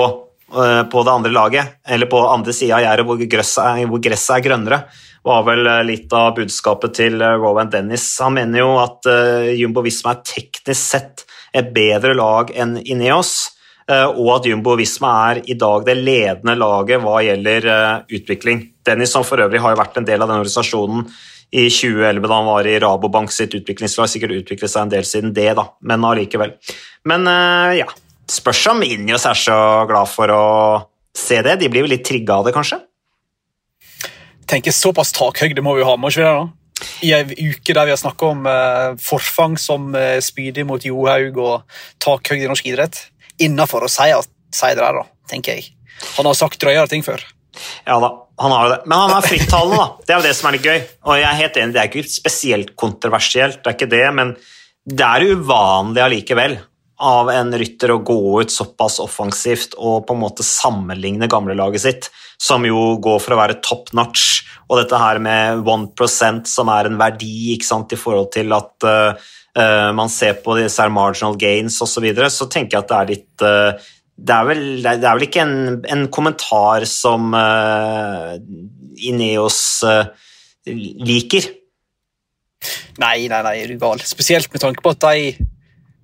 uh, 0.52 0.83
på 0.93 1.05
det 1.07 1.14
andre 1.14 1.33
laget, 1.33 1.79
eller 1.88 2.11
på 2.12 2.21
andre 2.21 2.52
sida 2.52 2.76
av 2.76 2.85
gjerdet 2.85 3.07
hvor, 3.09 3.23
hvor, 3.95 4.02
gresset 4.05 4.35
er 4.37 4.45
grønnere. 4.45 4.81
var 5.25 5.47
vel 5.47 5.71
litt 5.88 6.12
av 6.12 6.35
budskapet 6.37 6.99
til 6.99 7.17
Rowan 7.23 7.73
Dennis. 7.73 8.05
Han 8.21 8.37
mener 8.37 8.61
jo 8.61 8.76
at 8.83 9.09
Jumbo 9.57 9.87
Visma 9.87 10.17
er 10.17 10.25
teknisk 10.35 10.83
sett 10.83 11.25
et 11.55 11.73
bedre 11.73 12.12
lag 12.19 12.52
enn 12.52 12.76
Ineos 12.83 13.55
og 13.93 14.29
at 14.35 14.47
Jumbo 14.50 14.75
Visma 14.79 15.14
er 15.31 15.43
i 15.47 15.55
dag 15.59 15.87
det 15.87 15.95
ledende 16.00 16.59
laget 16.59 17.02
hva 17.02 17.21
gjelder 17.23 17.69
utvikling. 18.11 18.72
Dennis 18.87 19.15
som 19.15 19.27
for 19.27 19.43
øvrig 19.43 19.62
har 19.62 19.79
vært 19.79 19.99
en 20.01 20.09
del 20.09 20.23
av 20.23 20.31
den 20.31 20.41
organisasjonen 20.43 21.07
i 21.53 21.67
2011 21.69 22.29
da 22.29 22.39
han 22.39 22.49
var 22.49 22.69
i 22.69 22.79
Rabobank 22.83 23.35
sitt 23.35 23.55
utviklingslag. 23.59 24.09
Sikkert 24.11 24.39
utviklet 24.39 24.73
seg 24.73 24.87
en 24.87 24.95
del 24.95 25.05
siden 25.09 25.35
det, 25.37 25.51
da, 25.59 25.67
men 25.85 26.07
allikevel. 26.09 26.57
Men 27.09 27.29
ja, 27.77 27.87
spørs 28.31 28.65
om 28.73 28.81
Injos 28.87 29.29
er 29.29 29.39
så 29.39 29.59
glad 29.91 30.09
for 30.11 30.33
å 30.33 30.47
se 31.15 31.43
det. 31.45 31.59
De 31.61 31.69
blir 31.71 31.85
jo 31.85 31.93
litt 31.93 32.07
trigga 32.09 32.41
av 32.41 32.49
det, 32.49 32.57
kanskje? 32.57 32.81
tenker 34.53 34.75
Såpass 34.75 35.12
takhøyde 35.17 35.65
må 35.65 35.77
vi 35.79 35.87
ha, 35.87 35.97
må 35.97 36.11
ikke 36.12 36.23
vi 36.23 36.27
det? 36.27 36.35
da? 36.41 36.51
I 37.07 37.12
ei 37.15 37.51
uke 37.53 37.75
der 37.77 37.87
vi 37.87 37.95
har 37.95 38.01
snakka 38.01 38.33
om 38.35 38.47
uh, 38.49 38.95
forfang 39.01 39.55
som 39.61 39.93
uh, 39.95 40.19
spydig 40.25 40.65
mot 40.69 40.83
Johaug 40.83 41.39
og 41.39 41.79
takhøyde 42.03 42.47
i 42.47 42.51
norsk 42.51 42.69
idrett. 42.73 42.99
Innafor 43.43 43.87
å 43.87 43.93
si, 43.93 44.09
si 44.53 44.73
det 44.75 44.83
der, 44.83 44.99
da, 44.99 45.07
tenker 45.31 45.59
jeg. 45.59 45.71
Han 46.19 46.27
har 46.29 46.37
sagt 46.37 46.61
drøyere 46.62 46.91
ting 46.91 47.05
før. 47.07 47.23
Ja 47.87 48.01
da, 48.03 48.11
han 48.41 48.55
har 48.55 48.69
det. 48.73 48.81
Men 48.87 49.05
han 49.05 49.15
er 49.17 49.27
frittalende, 49.27 49.79
da. 49.79 50.05
Det 50.07 50.15
er 50.15 50.21
jo 50.21 50.27
det 50.27 50.35
som 50.39 50.49
er 50.49 50.57
litt 50.57 50.69
gøy. 50.69 50.83
Og 51.07 51.21
jeg 51.21 51.29
er 51.29 51.41
helt 51.43 51.61
enig, 51.61 51.75
det 51.75 51.83
er 51.83 51.91
ikke 51.91 52.11
spesielt 52.11 52.75
kontroversielt, 52.81 53.61
det 53.62 53.71
er 53.71 53.79
ikke 53.79 53.93
det, 53.93 54.05
men 54.17 54.37
det 54.89 55.07
er 55.07 55.39
uvanlig 55.39 56.03
allikevel 56.03 56.57
av 57.03 57.31
en 57.33 57.51
rytter 57.59 57.91
å 57.91 58.01
gå 58.07 58.19
ut 58.43 58.53
såpass 58.53 59.01
offensivt 59.03 59.75
og 59.75 60.05
på 60.07 60.15
en 60.15 60.23
måte 60.23 60.47
sammenligne 60.47 61.27
gamlelaget 61.31 61.83
sitt, 61.83 62.09
som 62.39 62.65
jo 62.67 62.97
går 63.03 63.19
for 63.23 63.35
å 63.35 63.41
være 63.41 63.61
top 63.65 63.91
notch, 63.97 64.43
og 64.71 64.79
dette 64.79 64.99
her 64.99 65.19
med 65.23 65.65
1% 65.67 66.49
som 66.49 66.71
er 66.73 66.89
en 66.89 66.99
verdi 67.01 67.59
sant, 67.67 67.93
i 67.93 67.99
forhold 67.99 68.31
til 68.35 68.55
at 68.55 68.87
uh, 68.87 69.91
man 69.95 70.11
ser 70.12 70.39
på 70.45 70.57
disse 70.61 70.87
marginal 70.95 71.37
gains 71.39 71.81
osv., 71.83 71.97
så, 71.97 72.05
videre, 72.07 72.31
så 72.31 72.49
tenker 72.51 72.79
jeg 72.79 72.85
at 72.85 72.93
det 72.93 73.01
er 73.01 73.12
litt 73.12 73.47
uh, 73.47 73.91
det 74.23 74.35
er, 74.35 74.47
vel, 74.47 74.64
det 74.85 74.93
er 74.93 75.17
vel, 75.17 75.26
ikke 75.26 75.43
en, 75.43 75.57
en 75.91 76.05
kommentar 76.14 76.87
som 76.87 77.33
uh, 77.35 78.37
Ineos 79.02 79.59
uh, 79.83 80.07
liker. 80.67 81.49
Nei, 83.02 83.26
nei, 83.31 83.41
nei, 83.43 83.57
er 83.62 83.73
du 83.73 83.81
gal. 83.83 84.02
Spesielt 84.07 84.52
med 84.52 84.62
tanke 84.62 84.85
på 84.85 84.93
at 84.95 85.02
de 85.09 85.33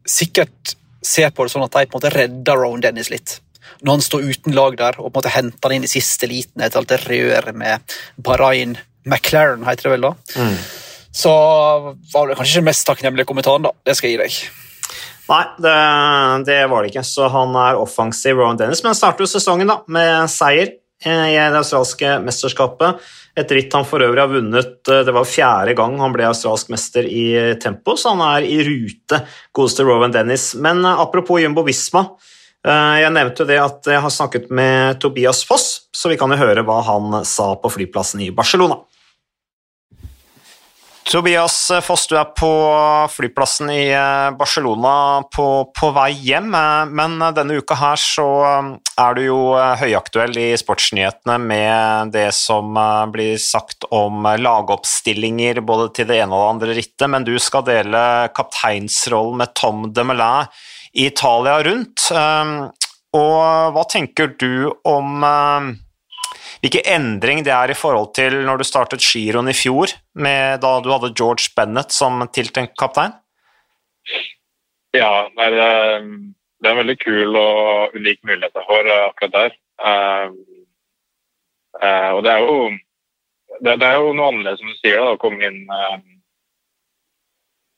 sikkert 0.09 0.75
ser 1.05 1.31
på 1.31 1.47
det 1.47 1.55
sånn 1.55 1.67
at 1.69 1.77
de 1.77 1.87
på 1.87 1.95
en 1.95 2.01
måte 2.01 2.15
redder 2.17 2.59
Rowan 2.59 2.83
Dennis 2.83 3.13
litt. 3.13 3.39
Når 3.85 3.99
han 3.99 4.03
står 4.03 4.27
uten 4.33 4.57
lag 4.57 4.77
der 4.81 4.99
og 4.99 5.09
på 5.09 5.13
en 5.13 5.19
måte 5.21 5.35
henter 5.37 5.71
han 5.71 5.79
inn 5.79 5.87
i 5.87 5.91
siste 5.93 6.27
liten 6.31 6.65
etter 6.65 6.81
alt 6.81 6.91
det 6.91 7.03
røret 7.05 7.55
med 7.55 7.99
Bahrain 8.25 8.75
McLaren, 9.07 9.63
heter 9.69 9.89
det 9.89 9.95
vel 9.95 10.09
da. 10.09 10.15
Mm. 10.35 10.57
Så 11.19 11.35
var 12.13 12.27
det 12.29 12.39
kanskje 12.39 12.57
ikke 12.57 12.63
den 12.65 12.71
mest 12.73 12.89
takknemlige 12.89 13.29
kommentaren, 13.29 13.69
da. 13.69 13.73
Det 13.87 13.95
skal 13.97 14.11
jeg 14.11 14.19
gi 14.19 14.25
deg. 14.25 14.67
Nei, 15.29 15.45
det, 15.61 15.77
det, 16.49 16.59
var 16.71 16.83
det 16.83 16.93
ikke. 16.93 17.05
Så 17.05 17.29
han 17.33 17.57
er 17.61 17.81
offensiv, 17.81 18.39
Rowan 18.39 18.59
Dennis. 18.61 18.83
Men 18.85 18.97
starter 18.97 19.27
jo 19.27 19.31
sesongen 19.31 19.69
da, 19.69 19.83
med 19.93 20.31
seier 20.33 20.73
i 21.07 21.37
det 21.37 21.59
australske 21.61 22.17
mesterskapet. 22.25 23.05
Et 23.39 23.53
ritt 23.55 23.75
han 23.77 23.87
for 23.87 24.03
øvrig 24.03 24.19
har 24.19 24.33
vunnet 24.33 24.81
Det 24.83 25.13
var 25.15 25.29
fjerde 25.29 25.77
gang 25.79 25.95
han 26.03 26.15
ble 26.15 26.25
australsk 26.27 26.73
mester 26.75 27.07
i 27.07 27.55
tempo, 27.63 27.95
så 27.95 28.17
han 28.17 28.25
er 28.33 28.49
i 28.49 28.57
rute, 28.67 29.21
godeste 29.55 29.87
Rowan 29.87 30.15
Dennis. 30.15 30.51
Men 30.59 30.83
apropos 30.89 31.43
Jumbo 31.45 31.63
Visma. 31.67 32.09
Jeg 32.69 33.13
nevnte 33.15 33.47
det 33.47 33.61
at 33.63 33.87
jeg 33.87 34.03
har 34.03 34.11
snakket 34.11 34.49
med 34.51 34.99
Tobias 35.01 35.45
Foss, 35.47 35.69
så 35.95 36.11
vi 36.11 36.19
kan 36.19 36.33
jo 36.35 36.41
høre 36.41 36.65
hva 36.67 36.81
han 36.89 37.21
sa 37.25 37.53
på 37.63 37.71
flyplassen 37.71 38.25
i 38.27 38.33
Barcelona. 38.35 38.81
Tobias 41.09 41.71
Foss, 41.83 42.03
du 42.07 42.19
er 42.21 42.27
på 42.37 42.49
flyplassen 43.09 43.71
i 43.73 43.87
Barcelona 44.37 45.23
på, 45.33 45.47
på, 45.73 45.89
vei 45.97 46.11
hjem, 46.13 46.53
men 46.93 47.15
denne 47.33 47.57
uka 47.63 47.79
her 47.81 47.97
så 47.97 48.27
er 48.93 49.17
du 49.17 49.23
jo 49.25 49.39
høyaktuell 49.57 50.37
i 50.37 50.51
sportsnyhetene 50.61 51.39
med 51.41 52.13
det 52.13 52.27
som 52.37 52.77
blir 53.15 53.41
sagt 53.41 53.89
om 53.89 54.29
lagoppstillinger 54.37 55.63
både 55.65 55.89
til 55.97 56.11
det 56.13 56.21
ene 56.27 56.37
og 56.37 56.45
det 56.45 56.53
andre 56.53 56.79
rittet, 56.83 57.09
men 57.09 57.25
du 57.25 57.35
skal 57.41 57.65
dele 57.65 58.05
kapteinsrollen 58.37 59.41
med 59.41 59.57
Tom 59.57 59.87
de 59.89 60.05
Melin 60.11 60.53
i 60.93 61.09
Italia 61.09 61.57
rundt. 61.65 62.11
Og 63.17 63.41
hva 63.73 63.89
tenker 63.89 64.37
du 64.37 64.69
om 64.85 65.25
hvilken 66.63 66.87
endring 66.91 67.45
det 67.47 67.53
er 67.55 67.73
i 67.73 67.79
forhold 67.79 68.13
til 68.19 68.41
når 68.47 68.61
du 68.61 68.67
startet 68.67 69.05
giroen 69.05 69.51
i 69.51 69.57
fjor, 69.57 69.93
med, 70.19 70.61
da 70.65 70.73
du 70.83 70.91
hadde 70.93 71.15
George 71.15 71.53
Bennett 71.57 71.95
som 71.95 72.21
tiltenkt 72.35 72.77
kaptein? 72.81 73.15
Ja, 74.97 75.29
det, 75.37 75.47
er, 75.47 76.05
det 76.59 76.69
er 76.69 76.75
en 76.75 76.81
veldig 76.83 76.99
kul 77.03 77.39
og 77.39 77.97
unik 77.97 78.23
mulighet 78.27 78.57
jeg 78.57 78.69
får 78.69 78.93
akkurat 78.97 79.35
der. 79.37 79.57
Uh, 79.79 80.31
uh, 81.79 82.11
og 82.17 82.23
det 82.27 82.33
er 82.33 82.43
jo 82.43 82.55
det, 83.59 83.75
det, 83.81 83.87
er 83.87 83.99
jo 83.99 84.15
noe 84.15 84.31
annerledes, 84.33 84.63
som 84.63 84.71
du 84.71 84.79
sier, 84.79 84.99
da, 85.03 85.13
å 85.15 85.21
komme 85.21 85.45
inn 85.47 85.61
uh, 85.71 85.99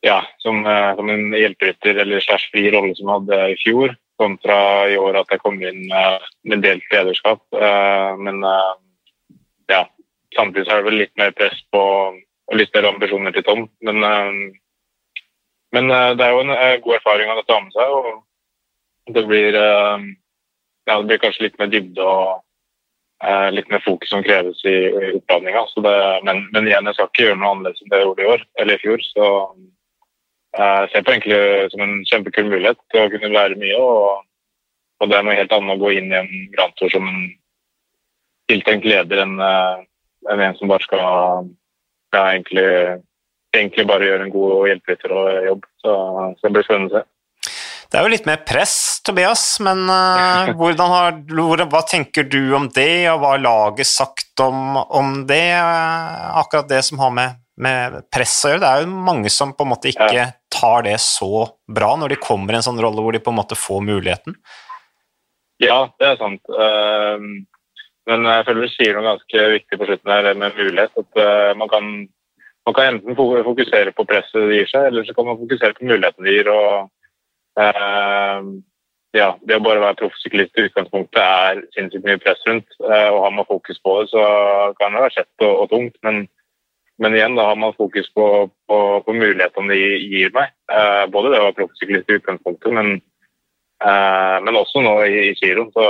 ja, 0.06 0.22
som, 0.40 0.62
som 0.64 1.10
en 1.12 1.34
hjelperytter 1.36 1.98
eller 2.00 2.22
slags 2.24 2.46
fri 2.48 2.70
rolle 2.72 2.94
som 2.96 3.10
jeg 3.10 3.18
hadde 3.18 3.40
i 3.52 3.58
fjor 3.60 3.92
kontra 4.20 4.88
i 4.92 4.98
år 5.00 5.22
at 5.22 5.32
jeg 5.32 5.42
kom 5.42 5.58
inn 5.64 5.86
med 5.88 6.64
delt 6.64 6.86
lederskap. 6.92 7.42
Eh, 7.56 8.10
men 8.20 8.42
eh, 8.46 8.72
ja, 9.72 9.84
samtidig 10.36 10.66
så 10.66 10.76
er 10.76 10.82
det 10.82 10.90
vel 10.90 11.00
litt 11.02 11.14
mer 11.20 11.32
press 11.36 11.60
på 11.72 11.84
og 12.50 12.58
litt 12.58 12.74
mer 12.74 12.90
ambisjoner 12.90 13.34
til 13.34 13.46
Tom. 13.46 13.64
Men, 13.86 14.04
eh, 14.04 14.30
men 15.76 15.92
det 16.18 16.26
er 16.26 16.34
jo 16.34 16.42
en 16.42 16.54
god 16.82 16.96
erfaring 16.98 17.30
av 17.30 17.38
dette 17.38 17.54
å 17.54 17.58
ha 17.60 17.64
med 17.64 17.76
seg. 17.76 17.96
og 17.98 19.14
det 19.14 19.22
blir, 19.26 19.54
ja, 19.54 20.94
det 21.00 21.06
blir 21.08 21.18
kanskje 21.22 21.44
litt 21.46 21.56
mer 21.58 21.70
dybde 21.70 22.04
og 22.04 22.42
litt 23.54 23.70
mer 23.72 23.82
fokus 23.82 24.10
som 24.12 24.22
kreves 24.22 24.60
i, 24.66 24.74
oppladninga. 25.16 25.62
Men, 26.26 26.42
men, 26.52 26.68
igjen, 26.68 26.90
jeg 26.90 26.98
skal 26.98 27.08
ikke 27.08 27.24
gjøre 27.24 27.38
noe 27.40 27.52
annerledes 27.54 27.82
enn 27.82 27.90
det 27.90 28.00
jeg 28.00 28.08
gjorde 28.08 28.22
i 28.22 28.28
år 28.34 28.44
eller 28.62 28.74
i 28.74 28.82
fjor. 28.82 29.06
så 29.12 29.30
jeg 30.56 30.88
ser 30.90 31.04
på 31.06 31.12
egentlig 31.14 31.70
som 31.70 31.82
en 31.84 32.00
kjempekul 32.08 32.48
mulighet 32.50 32.80
til 32.90 33.04
å 33.04 33.10
kunne 33.12 33.30
lære 33.34 33.58
mye. 33.60 33.76
Og, 33.78 34.24
og 35.00 35.10
det 35.10 35.18
er 35.18 35.26
noe 35.26 35.36
helt 35.38 35.54
annet 35.54 35.76
å 35.76 35.82
gå 35.82 35.92
inn 35.94 36.10
i 36.10 36.18
en 36.18 36.32
Grand 36.54 36.74
Tour 36.78 36.90
som 36.92 37.06
en 37.06 37.22
tiltenkt 38.50 38.88
leder 38.88 39.22
enn 39.22 39.36
en, 39.38 39.86
eh, 40.26 40.42
en 40.48 40.58
som 40.58 40.72
bare 40.72 40.82
skal 40.82 41.04
ja, 42.10 42.24
egentlig, 42.24 42.66
egentlig, 43.54 43.86
bare 43.86 44.08
gjøre 44.08 44.26
en 44.26 44.34
god 44.34 44.68
hjelperytterjobb. 44.72 45.64
Så, 45.84 45.94
så 46.40 46.48
det 46.48 46.54
blir 46.56 46.66
spennende 46.66 46.90
å 46.90 46.98
se. 46.98 47.06
Det 47.90 47.98
er 47.98 48.06
jo 48.06 48.12
litt 48.12 48.26
mer 48.26 48.42
press, 48.46 48.74
Tobias, 49.06 49.44
men 49.66 49.86
uh, 49.90 50.50
har, 50.94 51.62
hva 51.70 51.84
tenker 51.86 52.26
du 52.30 52.54
om 52.58 52.66
det, 52.74 53.06
og 53.10 53.22
hva 53.22 53.36
har 53.36 53.46
laget 53.46 53.90
sagt 53.90 54.42
om, 54.42 54.76
om 54.82 55.22
det? 55.30 55.46
Akkurat 55.58 56.70
det 56.70 56.82
som 56.86 57.02
har 57.02 57.14
med 57.14 57.38
med 57.60 58.04
press 58.12 58.34
å 58.44 58.52
gjøre. 58.52 58.62
Det 58.62 58.70
er 58.70 58.84
jo 58.84 59.02
mange 59.08 59.32
som 59.32 59.52
på 59.56 59.66
en 59.66 59.72
måte 59.74 59.92
ikke 59.92 60.30
tar 60.52 60.84
det 60.86 60.98
så 61.02 61.46
bra 61.70 61.94
når 61.98 62.14
de 62.14 62.22
kommer 62.22 62.54
i 62.54 62.60
en 62.60 62.66
sånn 62.66 62.80
rolle 62.82 63.04
hvor 63.04 63.14
de 63.14 63.22
på 63.22 63.32
en 63.32 63.38
måte 63.40 63.58
får 63.58 63.82
muligheten. 63.86 64.36
Ja, 65.60 65.90
det 66.00 66.08
er 66.08 66.16
sant. 66.20 66.40
Ehm, 66.48 67.28
men 68.08 68.24
jeg 68.26 68.46
føler 68.46 68.64
du 68.64 68.72
sier 68.72 68.96
noe 68.96 69.06
ganske 69.10 69.44
viktig 69.56 69.78
på 69.78 69.88
slutten 69.90 70.14
her 70.14 70.30
med 70.32 70.56
mulighet. 70.56 70.96
At 70.96 71.20
eh, 71.20 71.52
man 71.60 71.68
kan, 71.72 71.90
man 72.66 72.76
kan 72.76 72.94
enten 72.94 73.18
fokusere 73.18 73.92
på 73.96 74.06
presset 74.08 74.48
det 74.48 74.62
gir 74.62 74.72
seg, 74.72 74.88
eller 74.88 75.06
så 75.06 75.14
kan 75.16 75.28
man 75.28 75.38
fokusere 75.42 75.76
på 75.76 75.86
mulighetene 75.90 76.26
det 76.26 76.36
gir. 76.38 76.50
og 76.54 77.60
ehm, 77.60 78.50
ja, 79.16 79.30
Det 79.42 79.58
å 79.58 79.64
bare 79.64 79.82
være 79.82 80.00
proffsyklist 80.00 80.58
i 80.58 80.68
utgangspunktet 80.68 81.20
er 81.20 81.64
sinnssykt 81.76 82.06
mye 82.08 82.20
press 82.22 82.42
rundt. 82.48 82.68
Eh, 82.80 83.08
og 83.12 83.24
Har 83.26 83.36
man 83.36 83.48
fokus 83.48 83.80
på 83.84 84.00
det, 84.00 84.10
så 84.14 84.26
kan 84.80 84.96
det 84.96 85.04
være 85.04 85.16
kjett 85.18 85.46
og, 85.46 85.54
og 85.64 85.72
tungt. 85.74 85.96
men 86.06 86.24
men 87.00 87.14
igjen, 87.16 87.36
da 87.38 87.46
har 87.48 87.56
man 87.56 87.76
fokus 87.76 88.10
på, 88.12 88.24
på, 88.68 88.78
på 89.06 89.12
mulighetene 89.16 89.72
de 89.72 89.80
gir 90.12 90.32
meg. 90.36 90.52
Eh, 90.72 91.04
både 91.12 91.32
det 91.32 91.38
å 91.40 91.46
være 91.46 91.56
proffsyklist 91.56 92.10
i 92.10 92.18
utgangspunktet, 92.18 92.74
men, 92.76 92.98
eh, 93.84 94.36
men, 94.44 94.58
også 94.60 94.82
nå 94.84 94.92
i, 95.06 95.30
i 95.30 95.36
giroen. 95.38 95.70
Så 95.72 95.86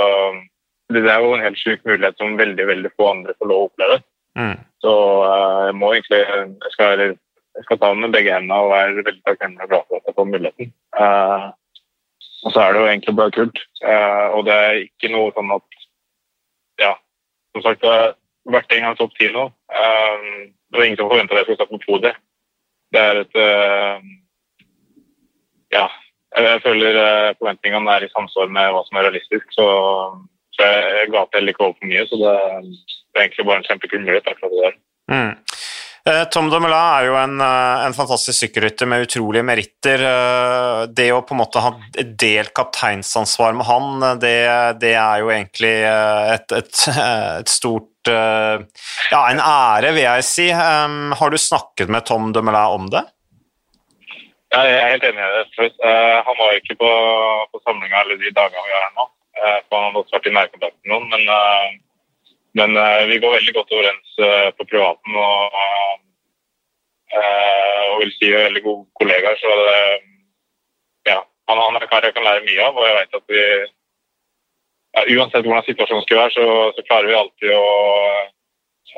det 0.95 1.03
er 1.11 1.19
jo 1.19 1.33
en 1.35 1.43
helt 1.43 1.59
sjuk 1.59 1.83
mulighet 1.87 2.15
som 2.19 2.39
veldig 2.39 2.67
veldig 2.69 2.91
få 2.95 3.09
andre 3.11 3.35
får 3.35 3.51
lov 3.51 3.65
å 3.65 3.67
oppleve. 3.67 3.97
Mm. 4.39 4.55
Så 4.85 4.93
eh, 5.27 5.57
jeg 5.67 5.75
må 5.81 5.89
egentlig 5.91 6.21
jeg 6.21 6.71
skal, 6.77 7.03
jeg 7.03 7.67
skal 7.67 7.81
ta 7.81 7.91
den 7.91 8.05
med 8.05 8.15
begge 8.15 8.37
hendene 8.37 8.61
og 8.63 8.71
være 8.71 9.03
veldig 9.03 9.25
takknemlig 9.27 9.67
og 9.67 9.73
glad 9.73 9.89
for 9.89 9.99
at 9.99 10.07
jeg 10.07 10.17
får 10.21 10.29
muligheten. 10.31 10.71
Eh, 11.03 11.49
og 12.41 12.55
så 12.55 12.63
er 12.63 12.71
det 12.73 12.81
jo 12.81 12.87
egentlig 12.93 13.17
bare 13.19 13.35
kult. 13.35 13.61
Eh, 13.83 14.25
og 14.31 14.47
det 14.47 14.55
er 14.55 14.79
ikke 14.85 15.11
noe 15.13 15.35
sånn 15.35 15.53
at 15.57 15.67
Ja, 16.81 16.95
som 17.53 17.67
sagt, 17.67 17.83
jeg 17.83 17.91
har 17.91 18.15
vært 18.49 18.71
en 18.73 18.87
gang 18.87 18.95
topp 18.97 19.11
ti 19.19 19.27
nå. 19.29 19.43
Um, 19.75 20.47
det 20.71 20.77
var 20.77 20.85
ingen 20.85 20.97
som 20.97 21.09
forventa 21.11 21.35
at 21.35 21.41
jeg 21.41 21.45
skulle 21.45 21.59
starte 21.59 21.75
på 21.75 21.85
podiet. 21.87 22.19
Det 22.91 23.01
er 23.01 23.21
et 23.23 23.35
uh, 23.35 23.97
Ja. 25.71 25.87
Jeg 26.31 26.61
føler 26.63 26.95
uh, 26.95 27.35
forventningene 27.39 27.91
er 27.91 28.05
i 28.05 28.11
samsvar 28.11 28.47
med 28.55 28.71
hva 28.71 28.85
som 28.87 28.97
er 28.97 29.07
realistisk. 29.07 29.45
Så, 29.51 29.65
så 30.55 30.67
jeg, 30.67 31.09
jeg 31.11 31.27
til 31.33 31.51
ikke 31.51 31.65
over 31.65 31.75
for 31.75 31.91
mye. 31.91 32.05
Så 32.07 32.19
det, 32.23 32.35
det, 33.11 33.17
er 33.17 33.25
egentlig 33.25 33.47
bare 33.49 33.59
en 33.61 33.67
kjempekul 33.67 34.03
mulighet. 34.05 34.31
akkurat 34.31 34.53
det 34.55 34.63
der. 34.65 34.77
Mm. 35.11 35.33
Eh, 36.09 36.23
Tom 36.33 36.47
Dumoulin 36.49 36.77
er 36.77 37.05
jo 37.05 37.17
en, 37.19 37.35
en 37.41 37.93
fantastisk 37.93 38.39
sykkelrytter 38.39 38.89
med 38.89 39.05
utrolige 39.05 39.45
meritter. 39.45 40.05
Det 40.89 41.09
å 41.13 41.21
på 41.21 41.35
en 41.35 41.41
måte 41.43 41.61
ha 41.61 41.75
delt 41.93 42.55
kapteinsansvar 42.57 43.53
med 43.57 43.69
han, 43.69 44.05
det, 44.23 44.35
det 44.81 44.95
er 44.97 45.21
jo 45.21 45.29
egentlig 45.29 45.75
et, 45.85 46.57
et, 46.57 46.83
et 47.41 47.53
stort 47.53 47.91
Eh, 48.07 48.61
ja, 49.11 49.21
en 49.31 49.39
ære, 49.39 49.91
vil 49.93 50.03
jeg 50.03 50.23
si. 50.25 50.49
har 50.51 51.29
du 51.29 51.37
snakket 51.37 51.89
med 51.89 52.05
Tom 52.05 52.31
Dumoulin 52.33 52.77
om 52.77 52.89
det? 52.89 53.03
Ja, 54.51 54.63
jeg 54.67 54.79
er 54.79 54.91
helt 54.95 55.05
enig 55.07 55.21
i 55.21 55.29
det. 55.37 55.69
Han 56.25 56.39
var 56.39 56.57
ikke 56.57 56.75
på, 56.81 56.89
på 57.51 57.61
samlinga 57.63 58.01
alle 58.01 58.17
de 58.19 58.33
dagene 58.35 58.65
vi 58.65 58.73
er 58.73 58.83
her 58.83 58.95
nå. 58.97 59.07
For 59.69 59.77
han 59.77 59.85
hadde 59.85 60.01
også 60.01 60.17
vært 60.17 60.27
i 60.27 60.35
nærkontakt 60.35 60.75
med 60.81 60.91
noen. 60.91 61.07
Men, 61.13 61.77
men 62.59 62.75
vi 63.07 63.19
går 63.23 63.35
veldig 63.37 63.53
godt 63.55 63.73
overens 63.77 64.15
på 64.57 64.65
privaten 64.67 65.15
og, 65.15 65.59
og 67.15 68.01
vil 68.01 68.11
si 68.17 68.31
veldig 68.33 68.63
gode 68.65 68.83
kollegaer. 68.99 69.37
Så 69.39 69.53
det, 69.61 69.77
ja, 71.07 71.19
han, 71.47 71.61
han 71.63 71.77
er 71.77 71.85
en 71.85 71.91
kar 71.91 72.07
jeg 72.07 72.15
kan 72.17 72.27
lære 72.27 72.43
mye 72.47 72.65
av, 72.65 72.75
og 72.75 72.87
jeg 72.87 72.97
vet 72.97 73.19
at 73.21 73.35
vi 73.35 73.45
ja, 74.97 75.05
uansett 75.15 75.47
hvordan 75.47 75.67
situasjonen 75.67 76.05
skulle 76.05 76.23
være, 76.23 76.35
så, 76.35 76.45
så 76.75 76.85
klarer 76.87 77.09
vi 77.09 77.19
alltid 77.19 77.53
å, 77.55 77.67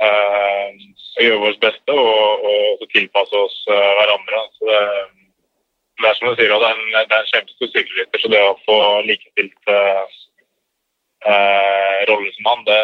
eh, 0.08 0.86
gjøre 1.22 1.42
vårt 1.44 1.60
beste 1.62 1.98
og, 2.06 2.48
og 2.82 2.88
tilpasse 2.96 3.38
oss 3.38 3.60
eh, 3.70 3.92
hverandre. 4.00 4.42
Så 4.58 4.70
det, 4.70 4.82
det, 6.02 6.10
er 6.10 6.18
som 6.18 6.30
du 6.30 6.34
sier, 6.40 6.54
det 6.54 6.70
er 6.70 6.78
en, 6.80 6.86
det 6.96 7.04
er 7.06 7.20
en 7.20 7.32
kjempestor 7.34 7.74
sykkelrytter, 7.76 8.24
så 8.24 8.34
det 8.34 8.44
å 8.48 8.60
få 8.66 8.80
likestilt 9.10 9.74
eh, 9.76 10.20
eh, 11.30 12.00
rolle 12.10 12.32
som 12.36 12.50
han, 12.52 12.64
det, 12.68 12.80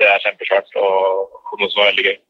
det 0.00 0.10
er 0.10 0.22
kjempesvært 0.26 0.76
og, 0.80 1.40
noe 1.60 1.72
som 1.72 1.82
er 1.82 1.90
veldig 1.92 2.06
gøy. 2.10 2.20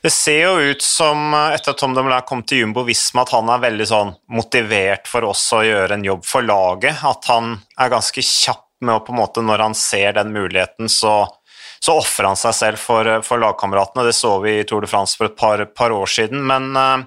Det 0.00 0.10
ser 0.14 0.38
jo 0.46 0.70
ut 0.72 0.82
som, 0.82 1.34
etter 1.52 1.74
at 1.74 1.80
Tom 1.82 1.92
Dumoulin 1.92 2.24
kom 2.28 2.40
til 2.48 2.62
Jumbo 2.62 2.86
Visma, 2.86 3.26
at 3.26 3.34
han 3.34 3.50
er 3.52 3.60
veldig 3.66 3.86
sånn 3.90 4.14
motivert 4.32 5.10
for 5.10 5.26
oss 5.28 5.42
å 5.52 5.60
gjøre 5.66 5.98
en 5.98 6.06
jobb 6.06 6.24
for 6.24 6.46
laget. 6.46 7.02
At 7.04 7.28
han 7.28 7.58
er 7.76 7.92
ganske 7.92 8.24
kjapp 8.24 8.64
med 8.80 8.96
å 8.96 9.02
på 9.04 9.12
en 9.12 9.20
måte, 9.20 9.44
når 9.44 9.66
han 9.66 9.76
ser 9.76 10.16
den 10.16 10.32
muligheten, 10.32 10.88
så, 10.88 11.26
så 11.84 11.98
ofrer 12.00 12.30
han 12.30 12.40
seg 12.40 12.56
selv 12.56 12.80
for, 12.80 13.10
for, 13.26 13.42
lagkameratene. 13.44 14.06
Det 14.08 14.16
så 14.16 14.38
vi 14.40 14.56
i 14.62 14.64
Tour 14.64 14.86
de 14.86 14.88
France 14.88 15.20
for 15.20 15.28
et 15.28 15.36
par, 15.36 15.66
par 15.76 15.92
år 15.92 16.08
siden. 16.08 16.46
Men 16.48 16.72
uh, 16.72 17.04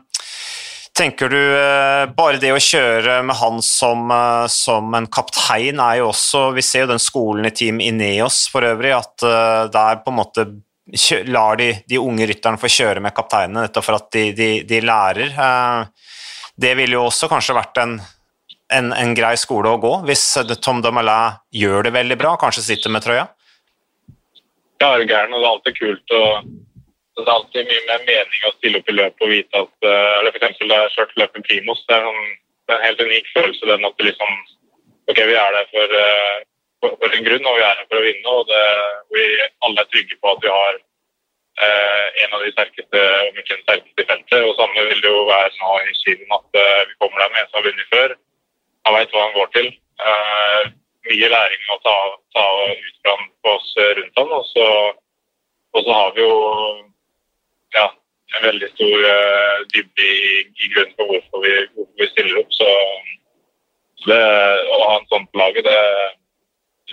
tenker 0.98 1.30
du 1.30 1.40
uh, 1.40 2.06
Bare 2.16 2.40
det 2.42 2.54
å 2.54 2.62
kjøre 2.62 3.20
med 3.26 3.38
han 3.40 3.62
som, 3.66 4.12
uh, 4.12 4.46
som, 4.52 4.94
en 4.98 5.10
kaptein 5.12 5.82
er 5.82 6.02
jo 6.02 6.12
også 6.12 6.50
Vi 6.58 6.66
ser 6.66 6.86
jo 6.86 6.94
den 6.94 7.04
skolen 7.04 7.50
i 7.50 7.54
Team 7.56 7.82
Ineos 7.84 8.46
for 8.54 8.66
øvrig, 8.68 8.94
at 8.96 9.26
der 9.74 10.02
på 10.04 10.14
en 10.14 10.20
måte 10.20 10.48
lar 11.32 11.58
de, 11.58 11.70
de 11.88 11.98
unge 11.98 12.28
rytterne 12.28 12.60
få 12.60 12.70
kjøre 12.70 13.02
med 13.02 13.16
kapteinene, 13.16 13.64
nettopp 13.64 13.86
for 13.88 13.98
at 13.98 14.10
de, 14.14 14.24
de, 14.36 14.50
de 14.68 14.82
lærer. 14.84 15.32
Det 16.60 16.74
ville 16.76 16.98
jo 16.98 17.06
også 17.08 17.30
kanskje 17.32 17.56
vært 17.56 17.80
en 17.82 17.96
en, 18.74 18.92
en, 18.94 19.14
grei 19.16 19.36
skole 19.40 19.70
å 19.70 19.80
gå, 19.82 19.94
hvis 20.08 20.26
Tom 20.64 20.82
Dumoulin 20.84 21.40
gjør 21.54 21.88
det 21.88 21.94
veldig 21.96 22.18
bra, 22.20 22.36
kanskje 22.42 22.66
sitter 22.66 22.94
med 22.94 23.06
trøya? 23.06 23.28
Ja, 24.82 24.90
er 24.90 25.06
gæren, 25.08 25.34
og 25.34 25.40
det 25.40 25.48
er 25.48 25.52
alltid 25.52 25.78
kult. 25.80 26.16
og 26.18 26.48
Det 27.14 27.24
er 27.28 27.36
alltid 27.36 27.68
mye 27.70 27.82
mer 27.86 28.06
mening 28.08 28.46
å 28.48 28.56
stille 28.56 28.80
opp 28.80 28.88
i 28.90 28.96
løpet 28.96 29.26
og 29.26 29.30
vite 29.30 29.60
at 29.60 29.86
eh, 29.86 30.14
eller 30.20 30.34
for 30.34 30.40
eksempel, 30.40 30.72
Da 30.72 30.80
jeg 30.82 30.94
kjørte 30.96 31.20
løpet 31.22 31.46
Primos, 31.48 31.84
det 31.90 31.98
er, 31.98 32.08
en, 32.10 32.32
det 32.66 32.74
er, 32.74 32.80
en, 32.80 32.86
helt 32.88 33.04
unik 33.06 33.28
følelse. 33.36 33.68
den 33.70 33.86
at 33.90 34.00
det 34.00 34.08
liksom, 34.08 34.32
ok, 35.12 35.20
Vi 35.30 35.36
er 35.44 35.52
der 35.58 35.68
for, 35.74 35.94
eh, 36.00 36.40
for, 36.82 36.96
for, 37.04 37.14
en 37.14 37.28
grunn, 37.28 37.46
og 37.52 37.60
vi 37.60 37.66
er 37.68 37.78
her 37.78 37.86
for 37.86 38.00
å 38.00 38.06
vinne. 38.08 38.34
og 38.34 38.50
det, 38.50 38.64
Vi 39.14 39.26
alle 39.68 39.86
er 39.86 39.92
trygge 39.92 40.18
på 40.18 40.32
at 40.34 40.42
vi 40.46 40.52
har 40.56 40.80
eh, 41.68 42.08
en 42.24 42.34
av 42.34 42.46
de 42.46 42.54
sterkeste 42.56 43.04
om 43.28 43.38
ikke 43.38 43.54
den 43.54 43.66
sterkeste 43.68 44.06
i 44.06 44.10
feltet. 44.10 44.40
og 44.50 44.58
Samme 44.58 44.86
vil 44.90 45.04
det 45.06 45.12
jo 45.14 45.28
være 45.30 45.52
nå 45.60 45.76
i 45.84 45.94
Kilen, 46.00 46.38
at 46.40 46.62
eh, 46.64 46.80
vi 46.90 46.98
kommer 46.98 47.22
der 47.22 47.36
med 47.36 47.44
en 47.44 47.52
som 47.52 47.60
har 47.60 47.68
vunnet 47.68 47.92
før 47.94 48.16
han 48.84 48.98
veit 48.98 49.14
hva 49.14 49.22
han 49.28 49.38
går 49.38 49.54
til. 49.54 49.70
Eh, 50.10 50.64
mye 51.12 51.30
læring 51.30 51.70
å 51.70 51.78
ta, 51.86 51.94
ta 52.34 52.48
ut 52.74 52.98
fra 53.06 53.14
på 53.22 53.54
oss 53.54 53.70
rundt 54.00 54.18
han. 54.18 54.34
Og 54.40 54.50
så, 54.50 54.66
og 55.78 55.86
så 55.86 56.00
har 56.00 56.18
vi 56.18 56.26
jo 56.26 56.34
ja, 57.76 57.86
en 58.38 58.48
veldig 58.48 58.70
stor 58.74 59.06
uh, 59.08 59.60
dybde 59.74 60.08
i, 60.08 60.32
i, 60.46 60.72
grunnen 60.74 60.96
for 60.98 61.12
hvorfor 61.12 61.46
vi, 61.46 61.54
hvorfor 61.76 62.02
vi 62.02 62.10
stiller 62.14 62.42
opp. 62.42 62.56
Så, 62.56 62.72
det, 64.08 64.24
å 64.74 64.80
ha 64.84 64.96
en 64.98 65.12
sånn 65.12 65.30
på 65.32 65.40
laget, 65.40 65.70
det, 65.70 65.78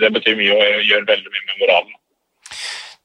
det 0.05 0.13
betyr 0.19 0.39
mye 0.39 0.59
og 0.59 0.85
gjør 0.87 1.09
veldig 1.09 1.33
mye 1.33 1.49
med 1.49 1.65
moralen. 1.65 1.97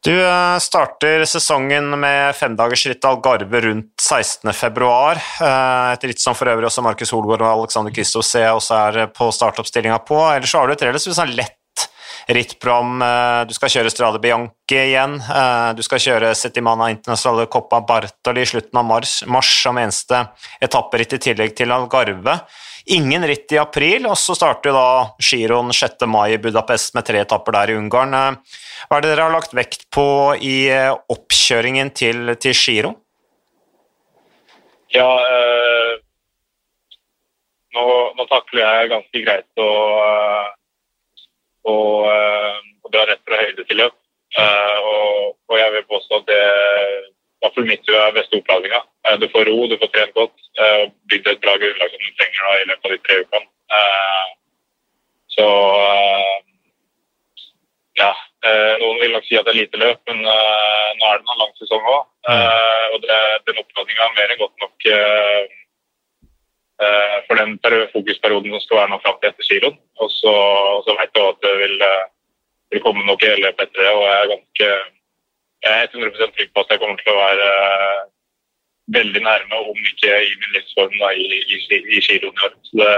Du 0.05 0.13
eh, 0.13 0.57
starter 0.61 1.23
sesongen 1.25 1.87
med 1.97 2.35
femdagersrittet 2.37 3.07
Algarve 3.09 3.61
rundt 3.65 3.95
16.2. 3.97 4.89
Eh, 5.41 5.93
et 5.95 6.05
ritt 6.05 6.21
som 6.21 6.37
for 6.37 6.51
øvrig 6.51 6.69
også 6.69 6.83
Markus 6.85 7.13
Holgaard 7.15 7.41
og 7.41 7.63
Alexander 7.63 7.95
Kristoff 7.95 8.27
C 8.29 8.43
også 8.45 8.77
er 8.83 9.07
på 9.15 9.31
startoppstillinga 9.33 9.97
på. 10.05 10.19
Ellers 10.35 10.53
har 10.53 10.69
du 10.69 10.75
et 10.75 10.85
relativt 10.85 11.17
sånn 11.17 11.33
lett 11.33 11.57
rittprogram. 12.27 13.01
Eh, 13.05 13.41
du 13.49 13.55
skal 13.57 13.73
kjøre 13.75 13.93
Strade 13.93 14.21
Bianchi 14.23 14.79
igjen. 14.81 15.19
Du 15.77 15.81
skal 15.85 16.01
kjøre 16.01 16.33
Settimana 16.37 16.89
Internasjonale 16.93 17.49
Coppa 17.51 17.81
Bartoli 17.85 18.45
i 18.45 18.49
slutten 18.49 18.81
av 18.81 18.87
mars, 18.89 19.19
mars 19.29 19.51
som 19.61 19.77
eneste 19.77 20.23
etapperitt 20.63 21.17
i 21.19 21.21
tillegg 21.29 21.53
til 21.57 21.73
Algarve. 21.75 22.39
Ingen 22.85 23.25
ritt 23.25 23.49
i 23.49 23.57
april, 23.57 24.05
og 24.05 24.13
så 24.21 24.35
starter 24.37 24.75
da 24.75 24.87
giroen 25.17 25.71
6. 25.73 26.03
mai 26.05 26.35
i 26.35 26.41
Budapest 26.41 26.93
med 26.93 27.07
tre 27.07 27.23
etapper 27.23 27.55
der 27.55 27.71
i 27.73 27.77
Ungarn. 27.79 28.13
Hva 28.13 28.99
er 28.99 29.01
det 29.01 29.09
dere 29.09 29.25
har 29.25 29.33
lagt 29.33 29.55
vekt 29.57 29.87
på 29.93 30.05
i 30.37 30.67
eh, 30.69 30.91
oppkjøringen 30.93 31.89
til, 31.97 32.35
til 32.37 32.53
giro? 32.53 32.91
Ja, 34.93 35.07
eh, 35.17 35.95
nå, 37.73 37.87
nå, 38.19 38.27
takler 38.29 38.61
jeg 38.61 38.93
ganske 38.93 39.23
greit 39.25 39.65
å, 39.65 39.69
eh, 41.65 42.57
og 42.85 42.93
dra 42.93 43.05
rett 43.09 43.21
fra 43.25 43.41
høyde 43.41 43.65
til 43.65 43.81
løp. 43.81 43.97
Eh, 44.37 44.77
og, 44.91 45.35
og, 45.49 45.57
jeg 45.59 45.73
vil 45.75 45.87
påstå 45.89 46.21
at 46.21 46.29
det 46.29 46.39
i 46.41 47.45
hvert 47.45 47.57
fall 47.57 47.69
mitt 47.69 47.91
er 47.91 48.15
beste 48.15 48.39
oppladninga. 48.39 48.81
Eh, 49.07 49.17
du 49.21 49.27
får 49.33 49.49
ro, 49.49 49.57
du 49.69 49.77
får 49.81 49.91
trent 49.93 50.17
godt, 50.17 50.35
bygd 51.11 51.29
et 51.31 51.43
bra 51.43 51.55
grunnlag 51.61 51.93
som 51.93 52.01
du 52.01 52.11
trenger 52.19 52.47
da, 52.47 52.55
i 52.57 52.67
løpet 52.71 52.89
av 52.89 52.95
de 52.95 53.01
tre 53.05 53.19
ukene. 53.23 53.49
Så 55.35 55.45
ja, 57.99 58.11
noen 58.79 59.01
vil 59.01 59.11
nok 59.11 59.25
si 59.27 59.35
at 59.35 59.47
det 59.47 59.51
er 59.51 59.57
lite 59.57 59.81
løp, 59.81 59.99
men 60.07 60.21
nå 60.23 61.09
er 61.09 61.19
det 61.19 61.25
en 61.25 61.41
lang 61.41 61.51
sesong 61.59 61.89
òg. 61.91 62.05
Mm. 62.25 62.93
og 62.95 63.03
det, 63.03 63.17
den 63.45 63.59
oppladninga 63.61 64.05
er 64.05 64.15
mer 64.15 64.31
enn 64.33 64.39
godt 64.39 64.63
nok 64.63 64.87
for 67.27 67.39
den 67.39 67.53
fokusperioden 67.93 68.51
som 68.51 68.61
skal 68.63 68.77
være 68.81 68.91
nå 68.91 68.97
fram 68.99 69.15
til 69.21 69.29
etter 69.29 69.47
kiloen. 69.47 69.77
Og 70.03 70.09
så, 70.11 70.33
så 70.83 70.95
vet 70.97 71.15
jeg 71.15 71.29
at 71.31 71.39
det 71.45 71.53
vil, 71.61 71.85
vil 72.73 72.83
komme 72.83 73.05
noe 73.07 73.21
hele 73.21 73.53
det, 73.55 73.69
og 73.93 74.03
jeg 74.03 74.17
er 74.17 74.31
ganske 74.33 74.67
jeg 75.65 75.81
er 75.81 75.87
100 75.87 76.33
trygg 76.35 76.51
på 76.53 76.61
at 76.61 76.73
jeg 76.73 76.81
kommer 76.81 76.99
til 76.99 77.13
å 77.13 77.21
være 77.21 77.49
veldig 78.97 79.21
nærme, 79.25 79.61
om 79.71 79.87
ikke 79.89 80.11
i 80.27 80.33
min 80.41 80.53
livsform, 80.53 80.93
da, 81.01 81.09
i, 81.17 81.39
i, 81.41 81.57
i 81.97 82.01
kiloen 82.05 82.37
i 82.37 82.45
år. 82.45 82.53
Så 82.67 82.77
det, 82.81 82.91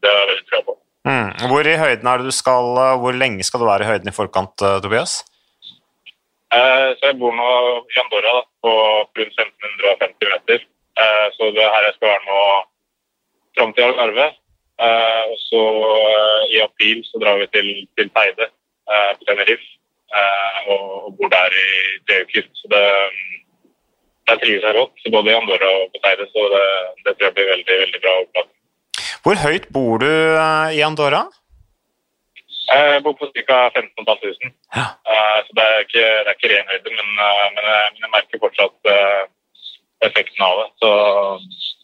det 0.00 0.12
har 0.14 0.32
jeg 0.32 0.46
trua 0.48 0.62
på. 0.70 0.76
Mm. 1.04 1.30
Hvor 1.50 1.68
i 1.68 1.76
høyden 1.82 2.08
er 2.08 2.22
det 2.22 2.32
du 2.32 2.34
skal, 2.34 2.70
eh, 2.80 2.98
hvor 3.02 3.16
lenge 3.22 3.44
skal 3.44 3.60
du 3.60 3.68
være 3.68 3.84
i 3.84 3.90
høyden 3.90 4.08
i 4.08 4.16
forkant, 4.16 4.54
Tobias? 4.84 5.18
Eh, 6.54 6.88
så 6.96 7.10
Jeg 7.10 7.18
bor 7.20 7.34
nå 7.36 7.50
i 7.92 8.00
Andorra 8.00 8.38
da, 8.38 8.44
på 8.64 8.72
rundt 9.20 9.42
1550 9.44 10.32
meter. 10.32 10.64
Eh, 11.04 11.26
så 11.36 11.50
det 11.52 11.64
er 11.64 11.74
her 11.74 11.88
jeg 11.90 11.96
skal 11.98 12.12
være 12.14 12.24
nå 12.30 12.40
fram 13.58 13.72
til 13.74 13.86
Algarve. 13.86 14.32
og 15.30 15.36
så 15.48 15.62
i 16.54 16.58
april 16.60 17.04
så 17.06 17.20
drar 17.22 17.38
vi 17.38 17.46
til, 17.54 17.68
til 17.96 18.10
Teide 18.16 18.48
på 19.18 19.24
Tenerife 19.28 19.68
og, 20.72 20.82
og, 21.06 21.14
bor 21.18 21.30
der 21.36 21.54
i 21.60 21.68
tre 22.06 22.22
uker. 22.24 22.48
Så 22.58 22.70
det, 22.74 22.84
det 24.28 24.40
trives 24.42 24.66
jeg 24.66 24.74
godt, 24.80 25.06
både 25.16 25.30
i 25.30 25.38
Andorra 25.38 25.70
og 25.78 25.86
på 25.94 26.02
Teide. 26.04 26.26
Så 26.34 26.48
det, 26.54 26.66
det 27.04 27.16
tror 27.16 27.26
jeg 27.28 27.36
blir 27.38 27.52
veldig, 27.54 27.78
veldig 27.84 28.02
bra 28.04 28.18
opplag. 28.24 28.50
Hvor 29.24 29.40
høyt 29.40 29.66
bor 29.72 30.02
du 30.04 30.12
eh, 30.12 30.76
i 30.78 30.80
Andorra? 30.84 31.22
Jeg 32.64 33.02
bor 33.04 33.14
på 33.16 33.28
ca. 33.32 33.58
15 33.72 34.04
500. 34.08 34.52
Ja. 34.76 34.86
Eh, 35.12 35.38
så 35.46 35.56
det 35.56 35.64
er 35.64 35.78
ikke, 35.84 36.04
det 36.24 36.28
er 36.28 36.36
ikke 36.36 36.50
ren 36.52 36.72
høyde, 36.72 36.92
men, 36.98 37.08
eh, 37.26 37.46
men, 37.54 37.68
jeg, 37.70 37.86
men, 37.92 38.02
jeg 38.04 38.12
merker 38.16 38.42
fortsatt 38.42 38.92
effekten 40.08 40.44
av 40.44 40.60
det. 40.60 40.68
Så, 40.82 40.90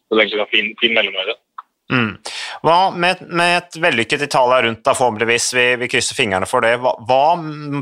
så 0.04 0.10
det 0.10 0.18
er 0.18 0.24
egentlig 0.26 0.44
en 0.44 0.52
fin, 0.54 0.68
fin 0.82 0.96
mellomhøyde. 0.98 1.36
Mm. 1.90 2.10
Hva 2.62 2.78
med, 2.94 3.22
med, 3.26 3.56
et 3.58 3.78
vellykket 3.82 4.22
Italia 4.28 4.60
rundt 4.62 4.84
da, 4.86 4.94
forhåpentligvis, 4.94 5.48
vi, 5.56 5.66
vi 5.80 5.90
krysser 5.90 6.18
fingrene 6.18 6.46
for 6.46 6.62
det. 6.64 6.76
Hva, 6.82 6.94
hva 7.08 7.24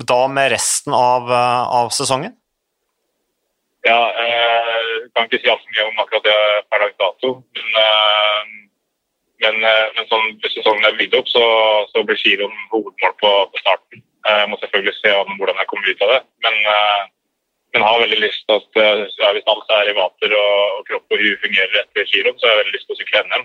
da 0.09 0.21
med 0.33 0.53
resten 0.55 0.97
av, 0.97 1.29
av 1.33 1.93
sesongen? 1.97 2.33
Ja, 3.87 4.01
jeg 4.19 5.11
kan 5.15 5.29
ikke 5.29 5.41
si 5.41 5.49
alt 5.49 5.61
altfor 5.61 5.77
mye 5.77 5.91
om 5.91 6.01
akkurat 6.03 6.27
det 6.27 6.39
per 6.69 6.83
dags 6.85 6.99
dato. 7.01 7.35
Men 7.77 8.57
men, 9.45 9.61
eh, 9.63 9.87
men 9.95 10.09
sånn, 10.11 10.33
hvis 10.43 10.57
sesongen 10.59 10.87
er 10.89 10.97
bygd 10.99 11.15
opp, 11.21 11.29
så, 11.31 11.45
så 11.93 12.03
blir 12.07 12.19
giroen 12.19 12.55
hovedmål 12.73 13.15
på, 13.23 13.31
på 13.53 13.63
starten. 13.63 14.03
Jeg 14.27 14.43
eh, 14.43 14.49
må 14.51 14.59
selvfølgelig 14.59 14.97
se 14.99 15.13
hvordan 15.15 15.63
jeg 15.63 15.71
kommer 15.71 15.93
ut 15.93 16.03
av 16.07 16.13
det. 16.15 16.19
Men, 16.47 16.59
eh, 16.73 17.05
men 17.77 17.85
har 17.85 18.03
veldig 18.03 18.19
lyst 18.25 18.47
til 18.49 18.57
at 18.57 18.81
ja, 19.21 19.31
hvis 19.37 19.49
alt 19.53 19.73
er 19.77 19.91
i 19.91 19.95
vater 19.95 20.35
og, 20.35 20.53
og 20.79 20.87
kropp 20.89 21.15
og 21.15 21.21
hue 21.21 21.37
fungerer 21.43 21.83
etter 21.83 22.09
giroen, 22.09 22.39
så 22.41 22.49
har 22.49 22.57
jeg 22.57 22.63
veldig 22.63 22.75
lyst 22.79 22.89
til 22.89 22.97
å 22.97 23.01
sykle 23.03 23.23
NM. 23.29 23.45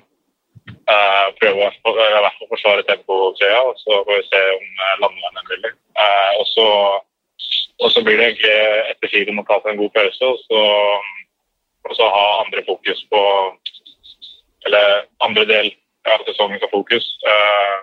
Uh, 0.83 1.29
prøve 1.39 1.63
å 1.63 1.67
i 1.69 1.69
hvert 1.95 2.39
fall 2.39 2.49
forsvare 2.51 2.83
tempotrøya, 2.83 3.59
og 3.69 3.77
så 3.79 4.01
får 4.03 4.17
vi 4.17 4.23
se 4.27 4.39
om 4.51 4.63
uh, 4.81 4.95
landeveien 4.99 5.39
er 5.39 5.45
mulig. 5.47 5.71
Uh, 5.95 6.31
og, 6.41 6.43
så, 6.49 6.65
og 7.79 7.93
så 7.93 8.03
blir 8.03 8.19
det 8.19 8.25
egentlig 8.33 8.57
etter 8.91 9.13
giroen 9.13 9.39
å 9.39 9.45
ta 9.47 9.61
seg 9.61 9.71
en 9.71 9.79
god 9.79 9.93
pause, 9.95 10.31
og 10.33 10.41
så, 10.43 10.65
og 11.87 11.95
så 11.95 12.09
ha 12.17 12.25
andre 12.41 12.65
fokus 12.67 13.05
på 13.11 13.21
Eller 14.67 15.01
andre 15.23 15.43
del 15.47 15.65
av 16.07 16.21
sesongen 16.27 16.59
som 16.59 16.71
fokus. 16.71 17.07
Uh, 17.27 17.79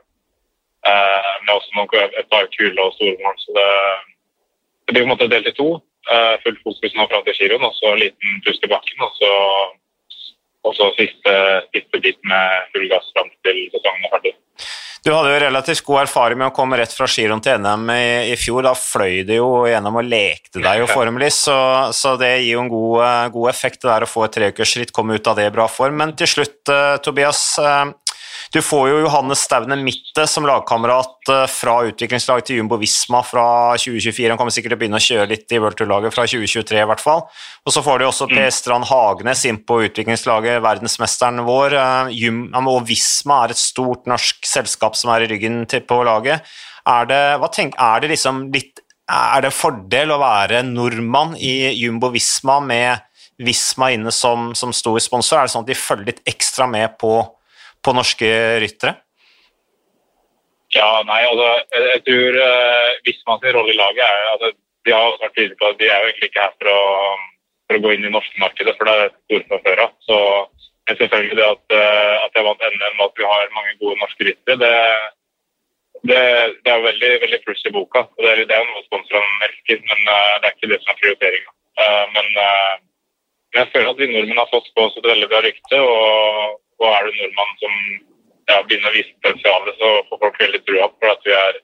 uh, 0.88 1.32
men 1.40 1.56
også 1.56 1.72
noen, 1.76 2.14
et 2.20 2.28
par 2.32 2.48
kule 2.52 2.84
og 2.84 2.94
store 2.98 3.16
mål. 3.24 3.36
Så 3.40 3.56
det, 3.56 3.68
det 4.84 4.94
blir 4.94 5.04
på 5.04 5.08
en 5.08 5.14
måte 5.14 5.32
delt 5.32 5.48
i 5.48 5.56
to. 5.56 5.74
Fullt 6.44 6.62
fokus 6.64 6.94
nå 6.96 7.04
fram 7.08 7.24
til 7.26 7.36
giroen, 7.36 7.64
og 7.68 7.76
så 7.76 7.92
liten 8.00 8.40
pust 8.44 8.64
i 8.64 8.72
bakken. 8.72 9.04
Og 9.04 9.12
så, 9.20 9.32
og 10.66 10.76
så 10.76 10.90
siste, 10.98 11.34
siste 11.74 12.02
bit 12.04 12.20
med 12.28 12.70
full 12.74 12.86
gass 12.90 13.08
fram 13.16 13.30
til 13.46 13.66
sesongen 13.72 14.06
er 14.06 14.14
ferdig. 14.14 14.34
Du 15.00 15.08
hadde 15.14 15.30
jo 15.32 15.38
relativt 15.40 15.80
god 15.86 16.02
erfaring 16.02 16.36
med 16.42 16.50
å 16.50 16.52
komme 16.52 16.76
rett 16.76 16.92
fra 16.92 17.06
giroen 17.08 17.40
til 17.40 17.62
NM 17.62 17.86
i, 17.94 18.08
i, 18.28 18.34
fjor. 18.36 18.66
Da 18.66 18.74
fløy 18.76 19.22
det 19.24 19.38
jo 19.38 19.64
gjennom 19.64 19.96
og 19.96 20.04
lekte 20.04 20.60
deg 20.60 20.82
jo 20.82 20.90
formelig, 20.98 21.30
så, 21.38 21.56
så, 21.96 22.18
det 22.20 22.34
gir 22.42 22.58
jo 22.58 22.66
en 22.66 22.72
god, 22.72 23.32
god 23.32 23.48
effekt 23.52 23.80
det 23.80 23.88
der 23.88 24.04
å 24.04 24.10
få 24.10 24.26
et 24.26 24.36
treukersritt, 24.36 24.92
komme 24.92 25.16
ut 25.16 25.30
av 25.30 25.40
det 25.40 25.48
i 25.48 25.54
bra 25.54 25.64
form. 25.72 25.96
Men 26.02 26.12
til 26.20 26.28
slutt, 26.28 26.60
uh, 26.68 26.98
Tobias. 27.00 27.42
Du 28.50 28.58
får 28.62 28.88
jo 28.90 29.02
Johannes 29.04 29.44
Staune 29.46 29.76
Mitte 29.78 30.24
som 30.26 30.42
lagkamerat 30.46 31.28
eh, 31.30 31.44
fra 31.46 31.76
utviklingslaget 31.86 32.48
til 32.48 32.58
Jumbo 32.58 32.80
Visma 32.80 33.20
fra 33.22 33.44
2024. 33.78 34.32
Han 34.32 34.40
kommer 34.40 34.54
sikkert 34.54 34.74
til 34.74 34.78
å 34.78 34.80
begynne 34.80 34.98
å 34.98 35.04
kjøre 35.04 35.28
litt 35.30 35.54
i 35.54 35.60
World 35.62 35.78
Tour-laget 35.78 36.16
fra 36.16 36.24
2023 36.26 36.80
i 36.82 36.88
hvert 36.90 37.04
fall. 37.04 37.22
Og 37.62 37.76
så 37.76 37.84
får 37.86 38.02
du 38.02 38.06
også 38.08 38.26
mm. 38.26 38.34
Per 38.34 38.50
Strand 38.58 38.90
Hagenes 38.90 39.44
inn 39.46 39.62
på 39.62 39.78
utviklingslaget, 39.86 40.58
verdensmesteren 40.66 41.44
vår. 41.46 41.78
Eh, 41.78 42.60
og 42.74 42.82
Visma 42.90 43.44
er 43.44 43.54
et 43.54 43.62
stort 43.62 44.10
norsk 44.10 44.42
selskap 44.56 44.98
som 44.98 45.14
er 45.14 45.28
i 45.28 45.30
ryggen 45.30 45.62
på 45.86 46.02
laget. 46.10 46.42
Er 46.90 47.06
det, 47.06 47.24
tenk, 47.54 47.78
er 47.78 48.02
det 48.02 48.14
liksom 48.16 48.48
litt 48.50 48.82
er 49.10 49.42
det 49.42 49.54
fordel 49.54 50.10
å 50.14 50.20
være 50.22 50.64
nordmann 50.66 51.36
i 51.38 51.70
Jumbo 51.74 52.10
Visma 52.14 52.58
med 52.62 53.06
Visma 53.42 53.94
inne 53.94 54.10
som, 54.14 54.52
som 54.58 54.74
stor 54.74 54.98
sponsor? 55.02 55.38
Er 55.38 55.46
det 55.46 55.54
sånn 55.54 55.66
at 55.66 55.70
de 55.70 55.78
følger 55.78 56.10
litt 56.12 56.26
ekstra 56.30 56.66
med 56.70 56.98
på 56.98 57.20
på 57.84 57.94
norske 57.96 58.28
ryttere? 58.62 58.98
Ja, 60.70 61.02
nei, 61.02 61.20
altså, 61.26 61.48
jeg 61.74 62.02
tror 62.06 62.36
uh, 62.38 63.14
man 63.26 63.40
sin 63.42 63.54
rolle 63.56 63.72
i 63.72 63.78
laget 63.78 64.04
er 64.06 64.26
altså, 64.34 64.50
De 64.86 64.92
har 64.94 65.16
vært 65.18 65.34
tydelige 65.36 65.58
på 65.58 65.70
at 65.70 65.80
de 65.80 65.88
er 65.90 65.98
jo 65.98 66.10
egentlig 66.10 66.28
ikke 66.30 66.44
her 66.44 66.52
for 66.56 66.70
å, 66.72 66.82
for 67.66 67.78
å 67.78 67.82
gå 67.84 67.94
inn 67.94 68.06
i 68.06 68.12
norske 68.14 68.38
markedet, 68.40 68.76
for 68.78 68.88
det 68.88 68.94
er 68.96 69.10
store 69.16 69.48
fra 69.48 69.58
før 69.66 69.82
av. 69.86 69.96
Så 70.06 70.18
men 70.88 70.98
selvfølgelig 70.98 71.36
det 71.38 71.46
at, 71.46 71.64
uh, 71.76 72.14
at 72.24 72.38
jeg 72.38 72.46
vant 72.46 72.62
NM 72.66 73.02
og 73.02 73.08
at 73.08 73.18
vi 73.20 73.26
har 73.32 73.52
mange 73.56 73.74
gode 73.82 73.98
norske 74.00 74.26
ryttere, 74.26 74.56
det, 74.62 74.72
det, 76.08 76.22
det, 76.64 76.70
er 76.72 76.86
veldig, 76.86 77.12
veldig 77.26 77.42
pluss 77.44 77.66
i 77.68 77.74
boka. 77.74 78.06
og 78.06 78.24
Det 78.24 78.30
er, 78.30 78.42
det 78.48 78.56
er 78.56 78.70
noe 78.70 78.86
sponsorene 78.86 79.46
elsker, 79.50 79.84
men 79.90 80.00
uh, 80.06 80.38
det 80.38 80.48
er 80.48 80.56
ikke 80.56 80.72
det 80.72 80.80
som 80.80 80.94
er 80.94 81.02
prioriteringa. 81.02 81.54
men, 82.14 82.26
men 82.36 83.60
jeg 83.60 83.70
føler 83.74 83.92
at 83.92 84.00
vi 84.00 84.08
nordmenn 84.10 84.40
har 84.42 84.50
fått 84.50 84.66
på 84.74 84.82
oss 84.86 84.98
et 84.98 85.06
veldig 85.12 85.28
bra 85.30 85.44
rykte. 85.44 85.78
og 85.80 86.58
og 86.80 86.88
er 86.88 87.06
du 87.06 87.16
nordmann 87.16 87.58
som 87.62 87.74
ja, 88.50 88.60
begynner 88.66 88.90
å 88.90 88.96
vise 88.96 89.16
potensialet, 89.20 89.80
så 89.80 89.90
får 90.08 90.22
folk 90.24 90.38
veldig 90.42 90.60
trua 90.66 90.88
på 90.90 91.10
at 91.10 91.26
vi 91.26 91.34
er, 91.36 91.58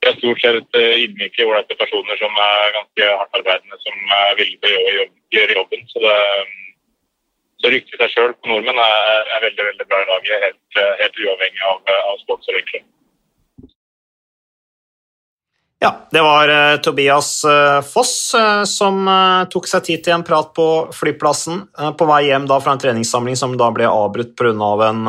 vi 0.00 0.10
er 0.10 0.18
stort 0.18 0.42
sett 0.44 0.78
eh, 0.80 1.00
ydmyke, 1.04 1.46
ålreite 1.46 1.78
personer 1.80 2.20
som 2.20 2.42
er 2.46 2.76
ganske 2.78 3.10
hardtarbeidende, 3.20 3.80
som 3.82 4.14
er 4.20 4.38
villige 4.40 4.60
til 4.64 4.76
å 4.76 5.08
gjøre, 5.36 5.58
jobben. 5.58 5.86
Så, 5.90 6.02
det, 6.04 6.18
så 7.62 7.72
ryktet 7.74 8.00
seg 8.00 8.14
sjøl 8.14 8.34
på 8.38 8.52
nordmenn 8.52 8.82
er, 8.86 9.30
er, 9.34 9.46
veldig 9.48 9.68
veldig 9.70 9.88
bra 9.90 10.02
i 10.02 10.10
laget, 10.12 10.48
helt, 10.48 10.82
helt 11.02 11.22
uavhengig 11.26 11.66
av, 11.70 11.94
av 12.12 12.20
sponsor, 12.22 12.58
egentlig. 12.58 12.84
Ja, 15.82 15.90
det 16.10 16.22
var 16.24 16.48
uh, 16.48 16.76
Tobias 16.80 17.44
uh, 17.44 17.80
Foss 17.84 18.34
uh, 18.38 18.62
som 18.68 19.04
tok 19.50 19.66
seg 19.68 19.84
tid 19.88 20.04
til 20.06 20.14
en 20.16 20.24
prat 20.26 20.52
på 20.56 20.68
flyplassen 20.94 21.64
på 21.98 22.08
vei 22.08 22.22
hjem 22.30 22.48
da 22.48 22.60
fra 22.62 22.76
en 22.76 22.80
treningssamling 22.80 23.36
som 23.36 23.56
da 23.60 23.68
ble 23.74 23.90
avbrutt 23.90 24.32
pga. 24.38 24.54
Av 24.64 24.82
en 24.86 25.04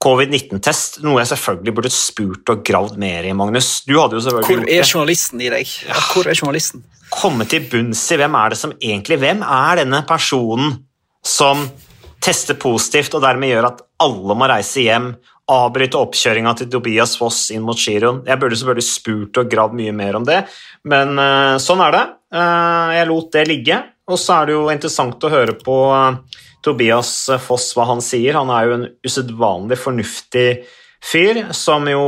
covid-19-test, 0.00 1.02
noe 1.04 1.20
jeg 1.20 1.28
selvfølgelig 1.34 1.74
burde 1.76 1.92
spurt 1.92 2.52
og 2.52 2.62
gravd 2.64 2.96
mer 3.00 3.26
i, 3.28 3.34
Magnus. 3.36 3.82
Du 3.84 3.98
hadde 3.98 4.16
jo 4.16 4.22
selvfølgelig 4.24 4.64
Hvor 4.64 4.78
er 4.78 4.88
journalisten 4.88 5.42
i 5.44 5.50
deg? 5.52 5.74
Ja, 5.88 5.98
hvor 6.12 6.30
er 6.30 6.38
journalisten? 6.38 6.84
Komme 7.12 7.44
til 7.50 7.66
bunns 7.68 8.06
i 8.14 8.16
hvem 8.20 8.36
er 8.38 8.54
det 8.54 8.60
som 8.60 8.72
egentlig 8.78 9.18
Hvem 9.20 9.42
er 9.44 9.82
denne 9.82 10.00
personen 10.08 10.78
som 11.26 11.66
tester 12.20 12.56
positivt 12.60 13.14
og 13.16 13.24
dermed 13.24 13.50
gjør 13.52 13.68
at 13.70 13.82
alle 14.00 14.36
må 14.36 14.48
reise 14.48 14.84
hjem, 14.84 15.12
avbryte 15.50 15.98
oppkjøringa 15.98 16.54
til 16.58 16.68
Tobias 16.70 17.16
Foss 17.18 17.48
inn 17.54 17.64
mot 17.66 17.78
giroen? 17.78 18.22
Jeg 18.28 18.40
burde 18.40 18.58
selvfølgelig 18.58 18.86
spurt 18.86 19.40
og 19.42 19.50
gravd 19.50 19.76
mye 19.78 19.94
mer 19.96 20.18
om 20.20 20.26
det, 20.26 20.42
men 20.90 21.16
eh, 21.20 21.56
sånn 21.62 21.82
er 21.84 21.96
det. 21.96 22.04
Eh, 22.34 22.92
jeg 22.98 23.08
lot 23.10 23.32
det 23.34 23.46
ligge, 23.48 23.80
og 24.10 24.20
så 24.20 24.40
er 24.40 24.50
det 24.50 24.56
jo 24.56 24.68
interessant 24.72 25.26
å 25.26 25.32
høre 25.32 25.56
på 25.58 25.78
eh, 25.96 26.20
Tobias 26.64 27.14
Foss 27.42 27.70
hva 27.76 27.88
han 27.90 28.04
sier. 28.04 28.38
Han 28.38 28.52
er 28.54 28.68
jo 28.68 28.76
en 28.76 28.86
usedvanlig 29.06 29.80
fornuftig 29.80 30.48
fyr 31.00 31.46
som 31.56 31.86
jo 31.88 32.02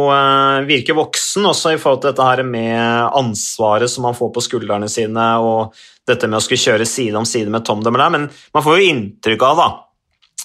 virker 0.68 0.92
voksen 0.98 1.46
også 1.48 1.70
i 1.72 1.78
forhold 1.80 2.02
til 2.02 2.10
dette 2.10 2.26
her 2.26 2.42
med 2.44 3.14
ansvaret 3.16 3.88
som 3.88 4.04
han 4.04 4.18
får 4.18 4.34
på 4.34 4.42
skuldrene 4.44 4.90
sine, 4.92 5.28
og 5.40 5.72
dette 6.08 6.28
med 6.28 6.36
å 6.36 6.44
skulle 6.44 6.60
kjøre 6.60 6.88
side 6.88 7.16
om 7.16 7.24
side 7.24 7.48
med 7.48 7.64
Tom 7.64 7.80
Dumoulin. 7.80 8.12
Men 8.18 8.26
man 8.28 8.66
får 8.66 8.76
jo 8.76 8.90
inntrykk 8.90 9.46
av 9.48 9.62
da, 9.62 9.70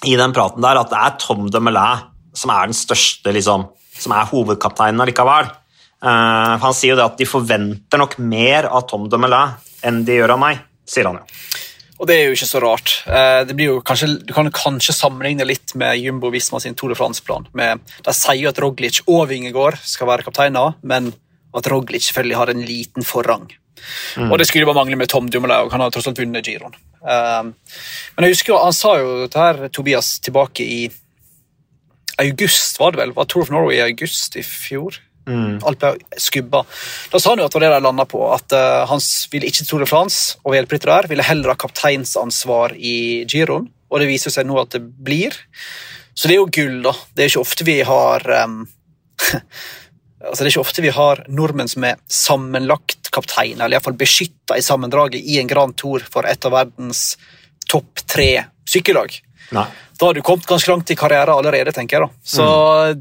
i 0.08 0.16
den 0.16 0.32
praten 0.32 0.64
der 0.64 0.80
at 0.80 0.94
det 0.94 1.02
er 1.04 1.18
Tom 1.20 1.50
Dumoulin 1.52 2.08
som 2.38 2.52
er 2.54 2.70
den 2.70 2.76
største, 2.78 3.34
liksom, 3.34 3.66
som 3.98 4.14
er 4.14 4.28
hovedkapteinen 4.30 5.02
allikevel. 5.04 5.50
Uh, 5.98 6.54
han 6.62 6.74
sier 6.78 6.94
jo 6.94 6.98
det 7.00 7.08
at 7.08 7.18
de 7.18 7.26
forventer 7.26 7.98
nok 7.98 8.18
mer 8.22 8.68
av 8.70 8.86
Tom 8.86 9.08
Dumoulin 9.10 9.56
enn 9.82 10.04
de 10.06 10.20
gjør 10.20 10.36
av 10.36 10.42
meg, 10.42 10.60
sier 10.86 11.08
han 11.10 11.18
jo. 11.18 11.26
Og 11.98 12.06
det 12.06 12.14
er 12.14 12.28
jo 12.28 12.36
ikke 12.36 12.46
så 12.46 12.60
rart. 12.62 12.92
Eh, 13.10 13.44
Det 13.44 13.56
blir 13.58 13.72
jo 13.72 13.80
kanskje, 13.82 14.06
du 14.22 14.32
kan 14.32 14.46
kanskje 14.54 14.94
sammenligne 14.94 15.42
litt 15.46 15.74
med 15.74 15.98
Jumbo 15.98 16.30
Visma 16.30 16.60
sin 16.62 16.76
Tour 16.78 16.92
de 16.92 16.98
France-plan. 16.98 17.48
De 17.50 18.12
sier 18.14 18.38
jo 18.44 18.52
at 18.52 18.60
Roglic 18.62 19.00
og 19.08 19.24
Vingegård 19.32 19.80
skal 19.82 20.06
være 20.06 20.22
kapteiner, 20.22 20.76
men 20.86 21.10
at 21.58 21.66
Roglic 21.66 22.06
selvfølgelig 22.06 22.38
har 22.38 22.52
en 22.52 22.62
liten 22.68 23.02
forrang. 23.02 23.48
Og 24.28 24.38
det 24.38 24.46
skulle 24.46 24.66
bare 24.66 24.78
mangle 24.78 24.98
med 24.98 25.10
Tom 25.10 25.26
Dumoulin, 25.30 25.66
og 25.66 25.74
han 25.74 25.82
har 25.82 25.90
tross 25.90 26.06
alt 26.10 26.22
vunnet 26.22 26.46
giroen. 26.46 26.74
Eh, 27.02 27.42
Men 28.14 28.26
jeg 28.28 28.36
husker 28.36 28.52
jo, 28.54 28.62
han 28.62 28.72
sa 28.78 28.94
jo 28.98 29.22
dette 29.24 29.38
her, 29.38 29.68
Tobias, 29.68 30.20
tilbake 30.22 30.62
i 30.62 30.80
august, 32.22 32.80
var 32.80 32.94
det 32.94 33.02
vel? 33.02 33.12
Var 33.16 33.28
Tour 33.28 33.46
of 33.46 33.52
Norway 33.54 33.78
i 33.78 33.84
august 33.86 34.36
i 34.38 34.44
fjor? 34.46 34.98
Alt 35.28 35.82
ble 35.82 36.20
skubba. 36.20 36.62
Da 37.12 37.20
sa 37.20 37.34
han 37.34 37.42
jo 37.42 37.48
at 37.48 37.52
det 37.52 37.60
var 37.60 37.66
det 37.66 37.80
de 37.82 37.84
landa 37.84 38.06
på, 38.08 38.20
at 38.32 38.54
uh, 38.56 38.86
han 38.88 39.02
ville 39.32 39.48
ikke 39.48 39.60
til 39.60 39.70
Tour 39.72 39.84
de 39.84 39.90
France 39.90 40.38
og 40.44 40.56
hjelperytter 40.56 40.92
der, 40.92 41.10
ville 41.10 41.26
heller 41.26 41.52
ha 41.52 41.58
kapteinsansvar 41.60 42.74
i 42.76 43.24
giroen, 43.28 43.68
og 43.88 44.00
det 44.00 44.08
viser 44.10 44.32
seg 44.32 44.48
nå 44.48 44.56
at 44.62 44.72
det 44.76 44.82
blir. 44.82 45.36
Så 46.16 46.28
det 46.28 46.36
er 46.36 46.42
jo 46.42 46.52
gull, 46.52 46.80
da. 46.86 46.94
Det 47.14 47.24
er 47.24 47.32
ikke 47.32 47.44
ofte 47.44 47.68
vi 47.68 47.78
har 47.86 48.24
um, 48.48 48.62
altså 50.24 50.42
Det 50.42 50.46
er 50.46 50.52
ikke 50.52 50.64
ofte 50.64 50.84
vi 50.84 50.94
har 50.94 51.22
nordmenn 51.30 51.70
som 51.70 51.86
er 51.86 52.00
sammenlagt 52.10 53.12
kapteiner, 53.14 53.66
eller 53.66 53.78
iallfall 53.78 53.98
beskytta 54.00 54.58
i 54.58 54.64
sammendraget 54.64 55.20
i 55.22 55.38
en 55.42 55.50
Grand 55.50 55.76
Tour 55.78 56.04
for 56.08 56.28
et 56.28 56.48
av 56.48 56.56
verdens 56.56 57.12
topp 57.68 58.00
tre 58.08 58.30
sykkellag. 58.68 59.12
Nei. 59.56 59.66
Da 59.98 60.06
har 60.06 60.14
du 60.14 60.20
kommet 60.22 60.46
ganske 60.46 60.70
langt 60.70 60.90
i 60.92 60.96
karriere 60.98 61.34
allerede, 61.34 61.72
tenker 61.74 61.96
jeg. 61.98 62.06
da. 62.06 62.22
Så 62.22 62.44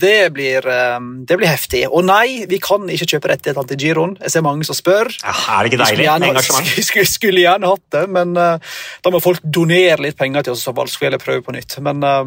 det, 0.02 0.32
blir, 0.34 0.66
eh, 0.66 1.00
det 1.30 1.38
blir 1.38 1.50
heftig. 1.52 1.84
Og 1.92 2.02
nei, 2.08 2.46
vi 2.50 2.58
kan 2.64 2.88
ikke 2.90 3.06
kjøpe 3.12 3.30
rettighetene 3.30 3.70
til 3.70 3.84
Giroen. 3.84 4.16
Jeg 4.24 4.34
ser 4.34 4.46
mange 4.48 4.66
som 4.66 4.78
spør. 4.78 5.12
Ja, 5.22 5.36
er 5.60 5.68
det 5.68 5.74
ikke 5.74 5.82
Vi 5.84 5.92
deilig 5.92 6.08
gjerne, 6.08 6.44
skulle, 6.48 6.86
skulle, 6.90 7.12
skulle 7.12 7.44
gjerne 7.46 7.70
hatt 7.70 7.86
det, 7.94 8.06
men 8.10 8.34
uh, 8.34 8.80
da 9.06 9.14
må 9.14 9.22
folk 9.22 9.44
donere 9.44 10.02
litt 10.08 10.18
penger 10.18 10.48
til 10.48 10.56
oss, 10.58 10.66
så 10.66 10.74
valgskolen 10.74 10.96
skulle 10.98 11.20
jeg 11.20 11.26
prøve 11.28 11.46
på 11.46 11.54
nytt. 11.54 11.78
Men 11.86 12.02
eh, 12.02 12.26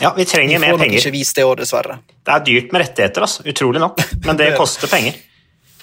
Ja, 0.00 0.14
vi 0.16 0.22
vi 0.22 0.30
trenger 0.30 0.62
får 0.62 0.66
mer 0.66 0.78
penger. 0.86 1.02
ikke 1.02 1.12
vist 1.18 1.36
det 1.36 1.44
år, 1.44 1.60
dessverre. 1.60 1.98
Det 2.24 2.32
er 2.32 2.44
dyrt 2.46 2.72
med 2.72 2.86
rettigheter, 2.86 3.26
altså. 3.28 3.44
utrolig 3.44 3.82
nok, 3.82 4.00
men 4.24 4.38
det 4.40 4.54
koster 4.62 4.88
penger. 4.88 5.18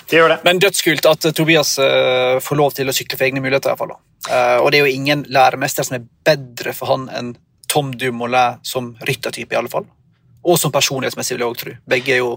Det 0.10 0.18
gjør 0.20 0.30
det. 0.34 0.42
Men 0.46 0.60
dødskult 0.62 1.06
at 1.10 1.30
Tobias 1.36 1.78
uh, 1.82 2.38
får 2.42 2.58
lov 2.58 2.74
til 2.78 2.90
å 2.90 2.94
sykle 2.94 3.18
for 3.18 3.26
egne 3.26 3.42
muligheter. 3.42 3.70
i 3.70 3.74
hvert 3.74 3.82
fall. 3.82 3.96
Eh, 4.30 4.58
og 4.62 4.72
det 4.72 4.80
er 4.80 4.88
jo 4.88 4.94
ingen 4.98 5.24
læremester 5.34 5.86
som 5.86 5.98
er 6.00 6.06
bedre 6.26 6.74
for 6.78 6.90
han 6.90 7.08
enn 7.14 7.34
Tom 7.76 7.92
Dumoulin 8.00 8.62
som 8.64 8.94
ryttertype, 9.04 9.52
i 9.52 9.60
alle 9.60 9.72
fall. 9.72 9.88
Og 10.46 10.60
som 10.62 10.72
personlighetsmessig, 10.72 11.36
vil 11.36 11.44
jeg 11.44 11.52
også 11.52 11.64
tro. 11.64 11.74
Begge 11.90 12.14
er 12.14 12.22
jo 12.22 12.36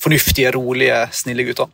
fornuftige, 0.00 0.50
rolige, 0.56 0.96
snille 1.14 1.44
gutter. 1.44 1.68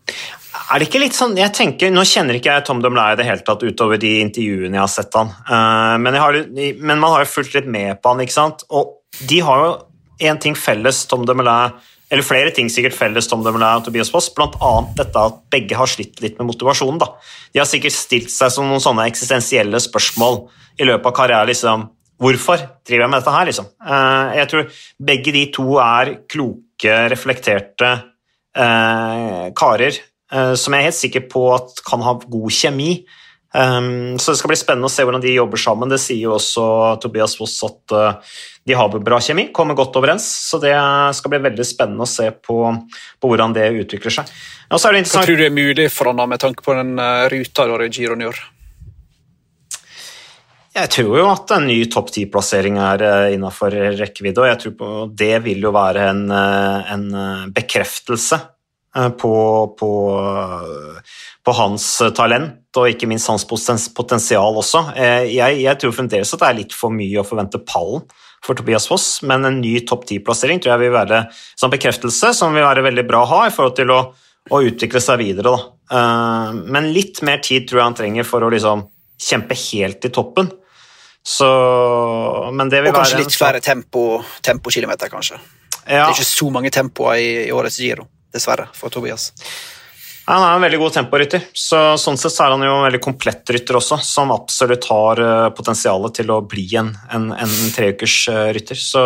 Er 0.66 0.82
det 0.82 0.88
ikke 0.88 1.00
litt 1.00 1.16
sånn, 1.16 1.36
jeg 1.38 1.52
tenker, 1.54 1.92
Nå 1.94 2.02
kjenner 2.08 2.38
ikke 2.38 2.54
jeg 2.56 2.64
Tom 2.66 2.80
Dumoulin 2.82 3.14
i 3.14 3.18
det 3.20 3.26
hele 3.28 3.44
tatt 3.46 3.62
utover 3.62 4.00
de 4.02 4.16
intervjuene 4.24 4.74
jeg 4.74 4.82
har 4.82 4.92
sett 4.92 5.18
han, 5.18 5.30
Eh, 5.46 5.96
men, 6.02 6.18
har, 6.18 6.40
men 6.50 6.98
man 6.98 7.12
har 7.12 7.24
jo 7.24 7.32
fulgt 7.36 7.54
litt 7.54 7.68
med 7.70 8.00
på 8.02 8.12
han, 8.12 8.24
ikke 8.24 8.34
sant? 8.34 8.66
Og 8.74 8.98
de 9.30 9.40
har 9.46 9.62
jo 9.62 9.74
én 10.26 10.40
ting 10.42 10.56
felles, 10.58 11.04
Tom 11.06 11.26
Dumoulin, 11.28 11.76
eller 12.10 12.26
flere 12.26 12.52
ting 12.54 12.68
sikkert 12.70 12.94
felles, 12.98 13.28
Tom 13.30 13.42
Dumoulin 13.46 13.80
og 13.80 13.86
Tobias 13.86 14.10
Foss, 14.10 14.30
annet 14.36 14.94
dette 14.98 15.24
at 15.28 15.42
begge 15.50 15.78
har 15.78 15.90
slitt 15.90 16.20
litt 16.24 16.38
med 16.38 16.50
motivasjonen. 16.50 16.98
da. 16.98 17.12
De 17.52 17.62
har 17.62 17.66
sikkert 17.66 17.94
stilt 17.94 18.30
seg 18.30 18.50
som 18.50 18.66
noen 18.66 18.82
sånne 18.82 19.06
eksistensielle 19.10 19.80
spørsmål 19.82 20.48
i 20.78 20.84
løpet 20.84 21.06
av 21.06 21.14
karrieren. 21.14 21.46
liksom, 21.46 21.88
Hvorfor 22.16 22.62
driver 22.86 23.04
jeg 23.04 23.12
med 23.12 23.20
dette 23.20 23.34
her, 23.34 23.48
liksom? 23.50 23.68
Eh, 23.84 24.36
jeg 24.38 24.50
tror 24.52 24.80
begge 25.10 25.34
de 25.36 25.44
to 25.52 25.66
er 25.82 26.12
kloke, 26.32 26.96
reflekterte 27.12 27.92
eh, 28.56 29.44
karer 29.56 29.92
eh, 29.92 30.54
som 30.56 30.72
jeg 30.72 30.80
er 30.80 30.88
helt 30.88 31.00
sikker 31.02 31.26
på 31.32 31.46
at 31.58 31.84
kan 31.86 32.04
ha 32.06 32.16
god 32.24 32.56
kjemi. 32.56 32.98
Um, 33.56 34.18
så 34.20 34.34
det 34.34 34.40
skal 34.40 34.50
bli 34.50 34.56
spennende 34.58 34.88
å 34.90 34.92
se 34.92 35.04
hvordan 35.06 35.22
de 35.22 35.30
jobber 35.32 35.60
sammen. 35.60 35.88
Det 35.88 36.00
sier 36.02 36.26
jo 36.26 36.34
også 36.34 36.64
Tobias 37.00 37.38
Foss 37.38 37.54
at 37.64 37.94
de 38.68 38.76
har 38.76 38.90
bra 39.06 39.20
kjemi, 39.22 39.46
kommer 39.54 39.78
godt 39.78 39.96
overens. 39.96 40.26
Så 40.50 40.60
det 40.60 40.74
skal 41.16 41.32
bli 41.32 41.40
veldig 41.46 41.64
spennende 41.64 42.04
å 42.04 42.10
se 42.10 42.26
på, 42.34 42.58
på 43.22 43.30
hvordan 43.30 43.56
det 43.56 43.70
utvikler 43.78 44.12
seg. 44.18 44.34
Det 44.66 44.82
Hva 44.82 45.24
tror 45.24 45.40
du 45.40 45.46
er 45.46 45.56
mulig 45.56 45.88
for 45.94 46.10
han 46.10 46.20
med 46.28 46.42
tanke 46.42 46.66
på 46.66 46.76
den 46.76 46.98
ruta 47.32 47.68
da 47.70 47.80
i 47.86 47.92
gjør? 48.28 48.44
Jeg 50.76 50.90
tror 50.92 51.14
jo 51.16 51.28
at 51.30 51.52
en 51.56 51.64
ny 51.70 51.78
topp 51.88 52.10
ti-plassering 52.12 52.76
er 52.76 53.02
innafor 53.32 53.72
rekkevidde, 53.96 54.42
og 54.42 54.50
jeg 54.50 54.58
tror 54.60 54.74
på, 54.76 54.88
det 55.16 55.38
vil 55.46 55.62
jo 55.64 55.70
være 55.72 56.02
en, 56.10 56.26
eh, 56.36 56.90
en 56.92 57.06
eh, 57.16 57.46
bekreftelse 57.56 58.36
eh, 58.36 59.08
på, 59.16 59.32
på, 59.80 59.88
på 61.48 61.54
hans 61.56 61.86
talent, 62.18 62.58
og 62.76 62.90
ikke 62.92 63.08
minst 63.08 63.30
hans 63.32 63.46
potensial 63.48 64.58
også. 64.60 64.82
Eh, 65.00 65.30
Jeg, 65.32 65.62
jeg 65.64 65.80
tror 65.80 65.94
fremdeles 65.96 66.34
at 66.36 66.42
det 66.44 66.50
er 66.50 66.58
litt 66.58 66.76
for 66.76 66.92
mye 66.92 67.22
å 67.22 67.24
forvente 67.24 67.62
pallen 67.64 68.04
for 68.44 68.58
Tobias 68.60 68.84
Foss, 68.90 69.22
men 69.24 69.48
en 69.48 69.62
ny 69.62 69.78
topp 69.88 70.04
ti-plassering 70.10 70.60
tror 70.60 70.74
jeg 70.74 70.84
vil 70.84 70.94
være 70.98 71.22
en 71.24 71.72
bekreftelse, 71.72 72.34
som 72.36 72.52
vil 72.52 72.66
være 72.68 72.84
veldig 72.84 73.06
bra 73.08 73.24
å 73.24 73.30
ha 73.32 73.40
i 73.48 73.54
forhold 73.54 73.78
til 73.80 73.94
å, 73.96 74.02
å 74.52 74.60
utvikle 74.68 75.00
seg 75.00 75.24
videre. 75.24 75.56
Da. 75.56 75.72
Eh, 75.96 76.60
Men 76.68 76.92
litt 76.92 77.24
mer 77.24 77.40
tid 77.40 77.64
tror 77.64 77.80
jeg 77.80 77.88
han 77.88 77.98
trenger 78.04 78.28
for 78.28 78.44
å 78.44 78.52
liksom 78.52 78.84
kjempe 79.16 79.56
helt 79.56 80.04
i 80.04 80.12
toppen. 80.12 80.52
Så, 81.26 81.46
men 82.54 82.68
det 82.70 82.84
vil 82.84 82.92
Og 82.92 83.00
kanskje 83.00 83.16
være 83.16 83.24
litt 83.24 83.34
flere 83.34 83.62
tempo, 83.64 84.02
tempokilometer, 84.46 85.10
kanskje. 85.10 85.40
Det 85.82 85.96
er 85.98 86.12
ikke 86.12 86.26
så 86.26 86.50
mange 86.54 86.70
tempoer 86.74 87.18
i, 87.18 87.30
i 87.48 87.54
årets 87.54 87.80
Giro, 87.82 88.06
dessverre, 88.34 88.68
for 88.74 88.94
Tobias. 88.94 89.32
han 90.26 90.42
er 90.42 90.54
en 90.54 90.62
veldig 90.62 90.78
god 90.84 90.94
temporytter, 91.00 91.48
så 91.50 91.80
sånn 91.98 92.18
sett 92.18 92.38
er 92.42 92.54
han 92.54 92.62
jo 92.62 92.76
en 92.76 92.86
veldig 92.86 93.02
komplett 93.02 93.54
rytter 93.56 93.78
også, 93.78 93.98
som 94.06 94.30
absolutt 94.34 94.86
har 94.90 95.22
eh, 95.22 95.50
potensialet 95.58 96.18
til 96.20 96.30
å 96.34 96.40
bli 96.46 96.66
en, 96.78 96.94
en, 97.14 97.28
en 97.34 97.54
treukers 97.74 98.16
eh, 98.30 98.48
rytter. 98.54 98.78
Så, 98.78 99.04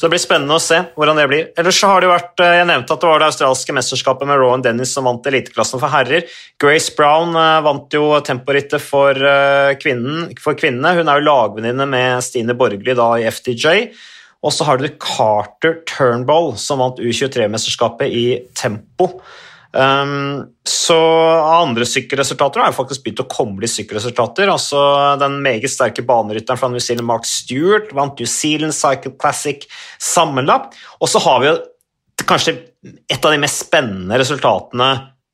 så 0.00 0.06
det 0.06 0.14
blir 0.14 0.22
spennende 0.22 0.56
å 0.56 0.62
se 0.64 0.78
hvordan 0.96 1.18
det 1.20 1.26
blir. 1.28 1.48
Ellers 1.60 1.76
så 1.76 1.90
har 1.90 2.00
det 2.00 2.06
jo 2.08 2.14
vært, 2.14 2.40
eh, 2.40 2.54
Jeg 2.56 2.68
nevnte 2.70 2.94
at 2.94 3.02
det 3.02 3.08
var 3.10 3.18
det 3.20 3.26
australske 3.26 3.74
mesterskapet 3.76 4.26
med 4.26 4.38
Rowan 4.40 4.62
Dennis 4.64 4.94
som 4.94 5.04
vant 5.04 5.26
eliteklassen 5.28 5.78
for 5.78 5.92
herrer. 5.92 6.24
Grace 6.58 6.94
Brown 6.96 7.36
eh, 7.36 7.60
vant 7.60 7.92
jo 7.92 8.06
temporittet 8.24 8.80
for, 8.80 9.12
eh, 9.12 9.76
for 10.40 10.54
kvinnene. 10.56 10.94
Hun 10.96 11.06
er 11.06 11.20
jo 11.20 11.26
lagvenninne 11.28 11.86
med 11.86 12.24
Stine 12.24 12.56
Borgli 12.56 12.96
da 12.96 13.10
i 13.20 13.28
FDJ. 13.28 13.92
Og 14.40 14.56
så 14.56 14.64
har 14.64 14.78
du 14.78 14.88
Carter 14.88 15.82
Turnbull, 15.84 16.56
som 16.56 16.78
vant 16.78 16.96
U23-mesterskapet 16.96 18.08
i 18.08 18.40
tempo. 18.56 19.20
Um, 19.70 20.48
så 20.66 20.96
andre 21.46 21.86
sykkelresultater 21.86 22.62
har 22.62 22.72
jo 22.72 22.78
faktisk 22.80 23.04
begynt 23.04 23.22
å 23.22 23.28
komme 23.30 23.62
litt 23.62 23.72
sykkelresultater. 23.72 24.50
Altså 24.50 24.80
Den 25.20 25.38
meget 25.44 25.70
sterke 25.70 26.04
banerytteren 26.06 26.58
fra 26.58 26.70
New 26.72 26.82
Zealand, 26.82 27.06
Mark 27.06 27.28
Stewart, 27.28 27.92
vant 27.94 28.18
New 28.18 28.30
Zealand 28.30 28.74
Cycle 28.74 29.14
Classic 29.20 29.66
sammenlagt. 30.02 30.74
Og 30.98 31.12
så 31.12 31.22
har 31.22 31.40
vi 31.42 31.50
jo 31.52 31.56
kanskje 32.26 32.56
et 33.10 33.24
av 33.24 33.32
de 33.32 33.40
mest 33.42 33.64
spennende 33.66 34.18
resultatene 34.20 34.90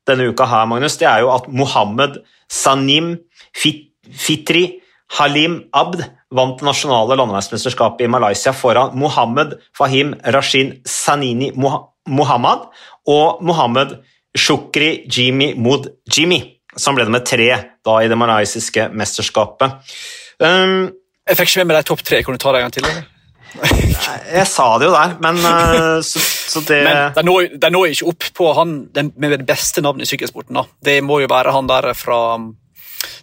denne 0.07 0.29
uka 0.31 0.47
her, 0.47 0.69
Magnus, 0.71 0.99
det 1.01 1.09
er 1.11 1.25
jo 1.25 1.33
at 1.35 1.49
Mohammed 1.51 2.21
Sanim 2.53 3.17
Fit 3.57 3.89
Fitri 4.07 4.77
Halim 5.19 5.65
Abd 5.75 6.05
vant 6.35 6.61
det 6.61 6.67
nasjonale 6.67 7.17
landeveismesterskapet 7.19 8.07
i 8.07 8.11
Malaysia 8.11 8.53
foran 8.55 8.95
Mohammed 8.99 9.57
Fahim 9.77 10.15
Rashin 10.35 10.77
Sanini 10.87 11.53
Moha- 11.55 11.89
Mohammad 12.07 12.69
og 13.11 13.43
Mohammed 13.43 13.97
Shukri 14.37 15.07
Jimmy 15.11 15.55
mot 15.55 15.87
Jimmy, 16.13 16.41
som 16.77 16.97
ble 16.97 17.07
nummer 17.09 17.25
tre 17.27 17.49
da 17.87 17.99
i 18.03 18.09
det 18.11 18.19
malaysiske 18.19 18.91
mesterskapet. 18.93 19.95
Um, 20.43 20.93
Jeg 21.27 21.39
fikk 21.39 21.51
ikke 21.51 21.65
med 21.65 21.73
meg 21.73 21.79
de 21.81 21.89
topp 21.91 22.03
tre. 22.07 22.23
Kan 22.23 22.37
du 22.37 22.43
ta 22.43 22.53
det 22.53 22.61
en 22.61 22.67
gang 22.69 22.75
til? 22.77 22.87
eller? 22.87 23.13
Jeg 23.57 24.45
sa 24.51 24.67
det 24.77 24.89
jo 24.89 24.93
der, 24.93 25.15
men 25.23 25.39
uh, 25.41 26.03
så, 26.11 26.21
så 26.21 26.61
det 26.69 26.83
Men 26.85 27.15
de 27.17 27.25
når, 27.25 27.49
de 27.57 27.71
når 27.73 27.95
ikke 27.95 28.11
opp 28.13 28.29
på 28.37 28.53
han 28.59 28.77
den, 28.95 29.13
med 29.17 29.33
det 29.37 29.47
beste 29.49 29.83
navnet 29.85 30.07
i 30.07 30.11
sykkelsporten. 30.13 30.59
da. 30.59 30.67
Det 30.85 30.99
må 31.05 31.23
jo 31.23 31.31
være 31.33 31.55
han 31.57 31.71
der 31.71 31.93
fra 31.97 32.21
um, 32.37 32.51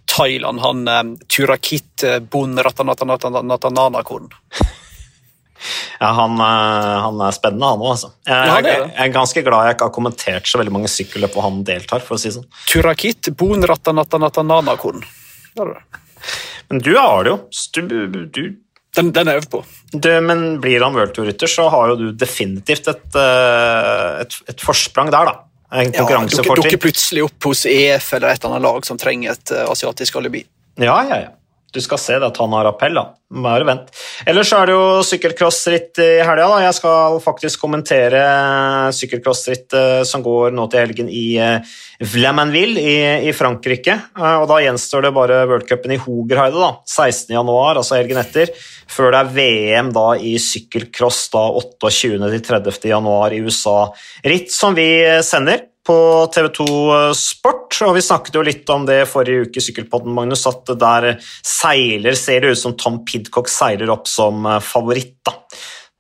Thailand, 0.10 0.64
han 0.64 0.88
um, 0.88 1.14
Turakit 1.30 2.06
Bun 2.32 2.56
Bon 2.56 2.64
Ratanatananatananakorn. 2.66 4.32
Ja, 6.00 6.12
han, 6.18 6.36
uh, 6.40 7.04
han 7.06 7.22
er 7.28 7.36
spennende, 7.36 7.70
han 7.74 7.84
òg, 7.84 7.92
altså. 7.94 8.12
Jeg, 8.28 8.50
Ja, 8.50 8.58
jeg, 8.60 8.80
jeg 8.90 9.08
er 9.08 9.14
ganske 9.14 9.44
glad 9.46 9.68
jeg 9.68 9.78
ikke 9.78 9.90
har 9.90 9.96
kommentert 9.96 10.50
så 10.50 10.62
veldig 10.62 10.76
mange 10.76 10.92
sykkelløp 10.92 11.38
hvor 11.38 11.48
han 11.48 11.62
deltar, 11.68 12.04
for 12.06 12.18
å 12.18 12.22
si 12.22 12.34
sånn. 12.36 12.48
Turakit 12.70 13.32
Bon 13.40 13.64
det. 15.78 16.04
Men 16.72 16.84
du 16.84 16.94
har 16.98 17.24
det 17.26 17.34
jo. 17.34 17.40
Du, 17.76 18.26
du, 18.26 18.44
Den, 18.96 19.12
den 19.14 19.30
er 19.30 19.40
øvd 19.42 19.50
på. 19.52 19.64
du, 19.94 20.10
men 20.26 20.46
blir 20.62 20.84
han 20.84 20.96
worldtour-rytter, 20.98 21.50
så 21.50 21.68
har 21.74 21.94
jo 21.94 22.00
du 22.00 22.06
definitivt 22.18 22.90
et, 22.92 23.08
uh, 23.18 24.22
et, 24.24 24.38
et 24.54 24.66
forsprang 24.66 25.12
der, 25.14 25.32
da. 25.32 25.50
En 25.74 25.90
Ja, 25.90 26.06
dukker, 26.06 26.78
plutselig 26.82 27.24
opp 27.26 27.50
hos 27.50 27.64
EF 27.70 28.12
eller 28.14 28.34
et 28.34 28.44
eller 28.44 28.60
annet 28.60 28.66
lag 28.68 28.86
som 28.86 29.00
trenger 29.02 29.34
et 29.34 29.54
uh, 29.56 29.64
asiatisk 29.74 30.20
alibi. 30.22 30.44
Ja, 30.82 31.00
ja, 31.10 31.24
ja. 31.28 31.32
Du 31.74 31.82
skal 31.82 31.98
se 31.98 32.18
det 32.22 32.28
at 32.28 32.38
han 32.38 32.54
har 32.54 32.68
appell, 32.70 32.94
da. 32.94 33.08
Bare 33.44 33.66
vent. 33.66 33.88
Ellers 34.30 34.52
er 34.54 34.70
det 34.70 34.76
jo 34.76 34.84
sykkelcrossritt 35.10 35.98
i 36.04 36.10
helga. 36.22 36.46
da. 36.52 36.60
Jeg 36.68 36.76
skal 36.78 37.18
faktisk 37.24 37.64
kommentere 37.64 38.22
sykkelcrossritt 38.94 39.74
som 40.06 40.22
går 40.26 40.54
nå 40.54 40.68
til 40.70 40.84
helgen 40.84 41.10
i 41.10 41.24
eh, 41.42 41.74
Vlamanville 42.14 42.78
i, 42.78 42.94
i 43.30 43.34
Frankrike. 43.34 43.96
Eh, 44.14 44.38
Og 44.44 44.46
da 44.52 44.60
gjenstår 44.62 45.08
det 45.08 45.14
bare 45.18 45.42
worldcupen 45.50 45.96
i 45.96 46.00
Hogerheide, 46.04 46.62
da. 46.62 46.72
16. 46.86 47.34
januar, 47.34 47.82
altså 47.82 47.98
helgen 47.98 48.22
etter. 48.22 48.54
Før 48.94 49.10
det 49.16 49.24
er 49.24 49.34
VM 49.40 49.92
da 49.96 50.08
i 50.22 50.36
sykkelcross 50.42 51.26
da 51.34 51.48
28. 51.58 52.20
til 52.22 52.46
30. 52.54 52.90
januar 52.94 53.34
i 53.34 53.42
USA. 53.42 53.88
Ritt 54.30 54.54
som 54.54 54.78
vi 54.78 54.90
sender 55.26 55.66
på 55.88 55.98
TV2 56.32 56.66
Sport, 57.18 57.78
og 57.84 57.98
vi 57.98 58.04
snakket 58.06 58.38
jo 58.38 58.46
litt 58.46 58.70
om 58.72 58.86
det 58.88 59.02
forrige 59.12 59.48
uke 59.48 59.60
i 59.60 59.66
Sykkelpodden, 59.66 60.14
Magnus, 60.16 60.46
at 60.48 60.72
der 60.80 61.10
seiler, 61.44 62.16
ser 62.20 62.44
det 62.44 62.54
ut 62.54 62.62
som 62.62 62.78
Tom 62.80 63.02
Pidcock 63.08 63.52
seiler 63.52 63.92
opp 63.94 64.08
som 64.08 64.46
eh, 64.48 64.62
favoritt, 64.64 65.18
da. 65.28 65.36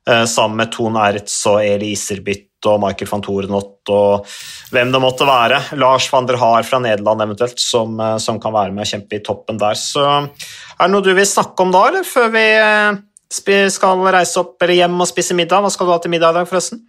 Eh, 0.09 0.25
Sammen 0.27 0.59
med 0.63 0.71
Tone 0.73 1.03
Ertz 1.11 1.35
og 1.51 1.61
Eli 1.63 1.93
Iserbyt 1.97 2.49
og 2.67 2.79
Michael 2.79 3.09
van 3.11 3.23
Torenot 3.23 3.91
og 3.91 4.27
hvem 4.71 4.91
det 4.93 5.01
måtte 5.03 5.27
være. 5.27 5.59
Lars 5.79 6.07
van 6.11 6.27
der 6.29 6.39
Haar 6.39 6.63
fra 6.67 6.79
Nederland 6.83 7.25
eventuelt, 7.25 7.59
som, 7.59 7.99
eh, 7.99 8.17
som 8.23 8.39
kan 8.39 8.55
være 8.55 8.71
med 8.71 8.85
og 8.85 8.91
kjempe 8.93 9.19
i 9.19 9.23
toppen 9.23 9.59
der. 9.59 9.79
Så 9.79 10.03
er 10.03 10.85
det 10.85 10.91
noe 10.95 11.03
du 11.03 11.13
vil 11.13 11.27
snakke 11.27 11.59
om 11.59 11.75
da, 11.75 11.87
eller 11.91 12.07
før 12.07 12.31
vi 12.35 12.47
eh, 12.55 13.67
skal 13.73 14.07
reise 14.13 14.39
opp 14.39 14.61
eller 14.61 14.83
hjem 14.83 14.99
og 15.01 15.09
spise 15.09 15.35
middag? 15.35 15.63
Hva 15.63 15.71
skal 15.73 15.87
du 15.87 15.95
ha 15.95 15.99
til 15.99 16.13
middag 16.13 16.35
i 16.35 16.39
dag, 16.39 16.47
forresten? 16.51 16.83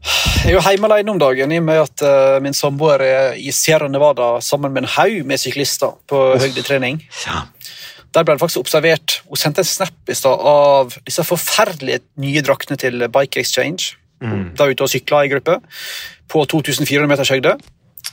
Jeg 0.00 0.54
er 0.54 0.56
jo 0.56 0.62
hjemme 0.64 0.88
alene 0.88 1.12
om 1.12 1.18
dagen 1.20 1.52
i 1.52 1.58
og 1.60 1.66
med 1.66 1.82
at 1.82 2.02
uh, 2.06 2.38
min 2.42 2.56
samboer 2.56 3.02
er 3.04 3.34
i 3.36 3.52
Sierra 3.52 3.90
Nevada 3.92 4.38
sammen 4.44 4.72
med 4.72 4.86
en 4.86 4.92
haug 4.96 5.26
med 5.28 5.40
syklister 5.42 5.98
på 6.08 6.20
høydetrening. 6.40 7.02
Ja. 7.26 7.42
Der 8.10 8.24
ble 8.26 8.34
det 8.34 8.42
faktisk 8.42 8.64
observert 8.64 9.20
Hun 9.28 9.38
sendte 9.38 9.62
en 9.62 9.68
snap 9.68 10.10
i 10.10 10.16
stad 10.18 10.40
av 10.42 10.96
disse 11.06 11.22
forferdelige 11.26 12.02
nye 12.22 12.42
draktene 12.42 12.80
til 12.80 13.04
Bike 13.12 13.44
Exchange. 13.44 13.94
Mm. 14.24 14.56
Da 14.58 14.66
ute 14.68 14.84
og 14.84 14.90
sykla 14.92 15.22
i 15.24 15.30
gruppe 15.32 15.60
på 16.30 16.42
2400 16.48 17.06
meters 17.10 17.30
høyde. 17.32 17.54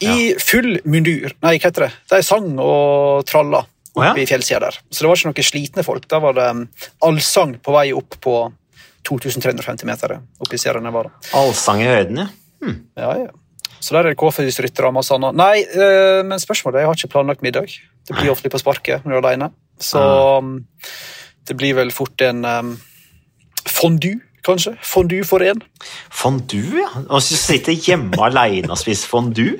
I 0.03 0.35
full 0.41 0.77
mundur. 0.85 1.33
Nei, 1.41 1.55
hva 1.57 1.71
heter 1.71 1.87
det? 1.87 1.91
De 2.11 2.21
sang 2.25 2.51
og 2.61 3.25
tralla 3.29 3.63
Å, 3.97 4.03
ja. 4.03 4.13
i 4.13 4.27
fjellsida 4.29 4.61
der. 4.67 4.77
Så 4.91 5.01
det 5.01 5.09
var 5.09 5.17
ikke 5.17 5.31
noen 5.31 5.47
slitne 5.47 5.85
folk. 5.85 6.05
Der 6.11 6.21
var 6.21 6.37
det 6.37 6.47
um, 6.53 6.65
allsang 7.07 7.57
på 7.63 7.73
vei 7.73 7.87
opp 7.97 8.19
på 8.21 8.35
2350 9.07 9.87
meter 9.87 10.17
oppe 10.19 10.55
i 10.55 10.61
Sierra 10.61 10.81
Nevada. 10.83 11.13
Allsang 11.37 11.83
i 11.83 11.89
høyden, 11.89 12.25
ja. 12.25 12.29
Ja, 12.97 13.11
ja. 13.25 13.33
Så 13.79 13.93
der 13.93 14.07
er 14.07 14.13
det 14.13 14.17
KFUS-ryttere 14.19 14.89
og 14.89 14.95
masse 14.97 15.13
annet. 15.13 15.37
Nei, 15.37 15.61
øh, 15.63 16.23
men 16.25 16.41
spørsmålet 16.41 16.79
er, 16.79 16.85
jeg 16.85 16.89
har 16.89 16.97
ikke 16.97 17.13
planlagt 17.13 17.43
middag. 17.45 17.73
Det 18.07 18.15
blir 18.17 18.31
ofte 18.33 18.49
på 18.49 18.59
sparket 18.61 19.05
når 19.05 19.13
du 19.13 19.17
er 19.17 19.27
alene. 19.27 19.49
Så 19.79 20.01
ah. 20.01 20.41
det 21.47 21.57
blir 21.59 21.77
vel 21.77 21.93
fort 21.93 22.21
en 22.25 22.41
um, 22.45 22.73
fondue, 23.69 24.17
kanskje. 24.47 24.73
Fondue 24.81 25.27
for 25.27 25.45
én. 25.45 25.61
Fondue, 26.09 26.81
ja. 26.81 26.89
Og 27.05 27.21
så 27.21 27.37
sitte 27.37 27.75
hjemme 27.75 28.17
alene 28.29 28.73
og 28.73 28.81
spise 28.81 29.07
fondue. 29.07 29.59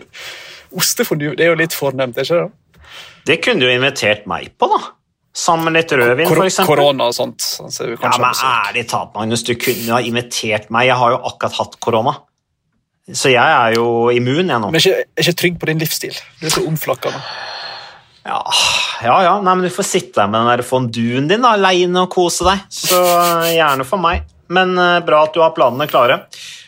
Ostefondue, 0.78 1.36
det 1.38 1.46
er 1.46 1.54
jo 1.54 1.62
litt 1.62 1.76
fornemt, 1.78 2.18
ikke 2.18 2.42
det? 2.42 2.82
Det 3.28 3.42
kunne 3.44 3.62
du 3.64 3.70
invitert 3.70 4.26
meg 4.30 4.54
på, 4.58 4.70
da. 4.72 4.82
Sammen 5.38 5.76
litt 5.78 5.92
rødvin, 5.94 6.26
Kor 6.32 6.40
eksempel. 6.48 6.72
korona 6.72 7.10
og 7.12 7.14
sånt. 7.14 7.44
Så 7.46 7.86
vi 7.86 7.94
Ja, 8.02 8.10
men 8.18 8.40
ærlig 8.42 8.88
talt, 8.90 9.12
Magnus, 9.14 9.44
du 9.46 9.54
kunne 9.62 9.94
ha 9.94 10.00
invitert 10.02 10.72
meg. 10.74 10.88
Jeg 10.90 10.98
har 10.98 11.12
jo 11.14 11.20
akkurat 11.30 11.60
hatt 11.60 11.76
korona. 11.84 12.16
Så 13.14 13.30
jeg 13.32 13.46
er 13.46 13.76
jo 13.78 14.10
immun, 14.12 14.50
jeg 14.50 14.60
nå. 14.64 14.72
Men 14.74 14.82
ikke, 14.82 14.96
er 15.06 15.24
ikke 15.24 15.38
trygg 15.44 15.60
på 15.62 15.70
din 15.70 15.80
livsstil. 15.84 16.18
Du 16.42 16.48
er 16.50 16.56
så 16.58 16.64
omflakkende. 16.68 17.22
Ja, 18.28 18.42
ja, 19.06 19.14
ja. 19.24 19.36
Nei, 19.40 19.54
men 19.56 19.64
du 19.70 19.72
får 19.72 19.88
sitte 19.88 20.20
der 20.20 20.28
med 20.28 20.42
den 20.42 20.50
der 20.58 20.66
fonduen 20.68 21.30
din 21.30 21.46
da, 21.46 21.54
aleine 21.56 22.02
og 22.04 22.10
kose 22.12 22.44
deg. 22.50 22.66
Så 22.74 22.98
eh, 23.00 23.54
gjerne 23.56 23.86
for 23.88 24.02
meg. 24.04 24.26
Men 24.52 24.74
eh, 24.82 24.98
bra 25.08 25.22
at 25.28 25.38
du 25.38 25.40
har 25.46 25.54
planene 25.56 25.88
klare. 25.88 26.24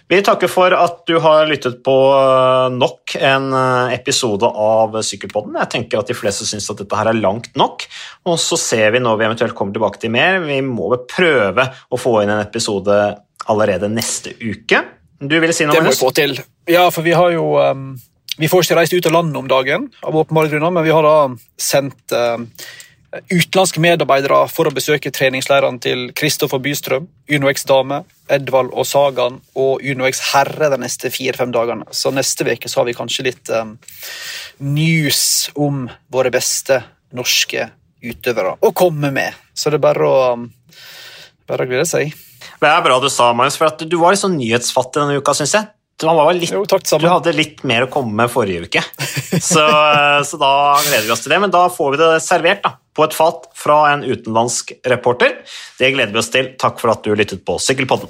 Vi 0.10 0.18
takker 0.26 0.50
for 0.50 0.74
at 0.74 1.04
du 1.06 1.20
har 1.22 1.46
lyttet 1.46 1.84
på 1.86 1.94
eh, 2.18 2.68
nok 2.74 3.14
en 3.20 3.52
eh, 3.54 3.92
episode 3.94 4.48
av 4.50 4.96
Sykkelpodden. 5.06 5.60
Jeg 5.62 5.70
tenker 5.76 6.02
at 6.02 6.10
de 6.10 6.18
fleste 6.18 6.48
syns 6.50 6.66
at 6.74 6.82
dette 6.82 6.98
her 6.98 7.12
er 7.12 7.20
langt 7.20 7.52
nok, 7.60 7.86
og 8.26 8.40
så 8.42 8.58
ser 8.58 8.96
vi 8.96 9.04
når 9.06 9.20
vi 9.20 9.28
eventuelt 9.28 9.54
kommer 9.58 9.76
tilbake 9.76 10.02
til 10.02 10.14
mer. 10.16 10.42
Vi 10.48 10.58
må 10.66 10.90
vel 10.96 11.04
prøve 11.06 11.68
å 11.70 12.02
få 12.02 12.24
inn 12.24 12.34
en 12.34 12.42
episode 12.42 12.98
allerede 13.50 13.92
neste 13.94 14.34
uke. 14.42 14.82
Du 15.22 15.38
ville 15.38 15.54
si 15.54 15.70
noe, 15.70 15.78
Det 15.78 15.86
må 15.86 15.94
vi 15.94 16.02
få 16.02 16.10
til. 16.18 16.40
Ja, 16.70 16.88
for 16.94 17.06
vi 17.06 17.14
har 17.14 17.30
jo 17.34 17.60
um, 17.60 17.92
Vi 18.40 18.48
får 18.48 18.66
ikke 18.66 18.78
reist 18.80 18.94
ut 18.96 19.08
av 19.10 19.14
landet 19.14 19.38
om 19.38 19.50
dagen, 19.52 19.90
av 20.02 20.16
åpenbare 20.16 20.50
grunner, 20.50 20.74
men 20.74 20.86
vi 20.86 20.96
har 20.96 21.06
da 21.06 21.16
sendt 21.60 22.18
um, 22.18 22.50
utenlandske 23.10 23.82
medarbeidere 23.82 24.44
for 24.52 24.70
å 24.70 24.74
besøke 24.74 25.12
treningsleirene 25.14 25.82
til 25.82 26.06
Kristoffer 26.18 26.62
Bystrøm, 26.62 27.08
UnoX 27.32 27.66
dame, 27.70 28.04
Edvald 28.30 28.70
og 28.78 28.86
Sagan 28.86 29.40
og 29.58 29.82
UnoX 29.82 30.22
herre 30.34 30.70
de 30.70 30.80
neste 30.84 31.10
fire-fem 31.14 31.54
dagene. 31.56 31.88
Så 31.92 32.14
neste 32.14 32.46
uke 32.46 32.70
har 32.70 32.86
vi 32.86 32.98
kanskje 32.98 33.26
litt 33.32 33.50
um, 33.50 33.76
news 34.62 35.50
om 35.58 35.88
våre 36.14 36.32
beste 36.34 36.84
norske 37.18 37.72
utøvere 38.06 38.56
å 38.62 38.74
komme 38.78 39.12
med. 39.16 39.34
Så 39.58 39.74
det 39.74 39.80
er 39.80 39.88
bare 39.90 40.06
å, 40.06 40.22
um, 40.38 40.48
bare 41.50 41.66
å 41.66 41.72
glede 41.72 41.90
seg. 41.90 42.14
Det 42.60 42.70
er 42.70 42.86
bra 42.86 43.00
du 43.02 43.10
sa, 43.10 43.32
Magnus, 43.34 43.58
for 43.58 43.74
du 43.82 43.98
var 43.98 44.14
litt 44.14 44.22
sånn 44.22 44.38
nyhetsfattig 44.38 45.02
denne 45.02 45.18
uka, 45.20 45.34
syns 45.38 45.58
jeg 45.58 45.70
han 46.08 46.16
var 46.16 46.34
litt, 46.34 46.52
jo, 46.54 46.64
takk, 46.70 46.86
Du 47.02 47.08
hadde 47.10 47.34
litt 47.36 47.64
mer 47.68 47.84
å 47.86 47.90
komme 47.92 48.16
med 48.22 48.32
forrige 48.32 48.70
uke, 48.70 48.84
så, 49.52 49.66
eh, 49.66 50.22
så, 50.24 50.40
da 50.40 50.52
gleder 50.86 51.08
vi 51.08 51.12
oss 51.16 51.26
til 51.26 51.34
det. 51.34 51.42
Men 51.44 51.52
da 51.52 51.66
får 51.74 51.96
vi 51.96 52.00
det 52.00 52.12
servert 52.24 52.64
da, 52.64 52.76
på 52.96 53.04
et 53.08 53.16
fat 53.16 53.50
fra 53.58 53.82
en 53.94 54.06
utenlandsk 54.08 54.78
reporter. 54.88 55.42
Det 55.80 55.92
gleder 55.96 56.16
vi 56.16 56.24
oss 56.24 56.32
til. 56.32 56.54
Takk 56.60 56.80
for 56.80 56.96
at 56.96 57.04
du 57.04 57.12
lyttet 57.16 57.44
på 57.44 57.60
Sykkelpodden. 57.60 58.08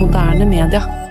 Moderne 0.00 0.48
media. 0.48 1.01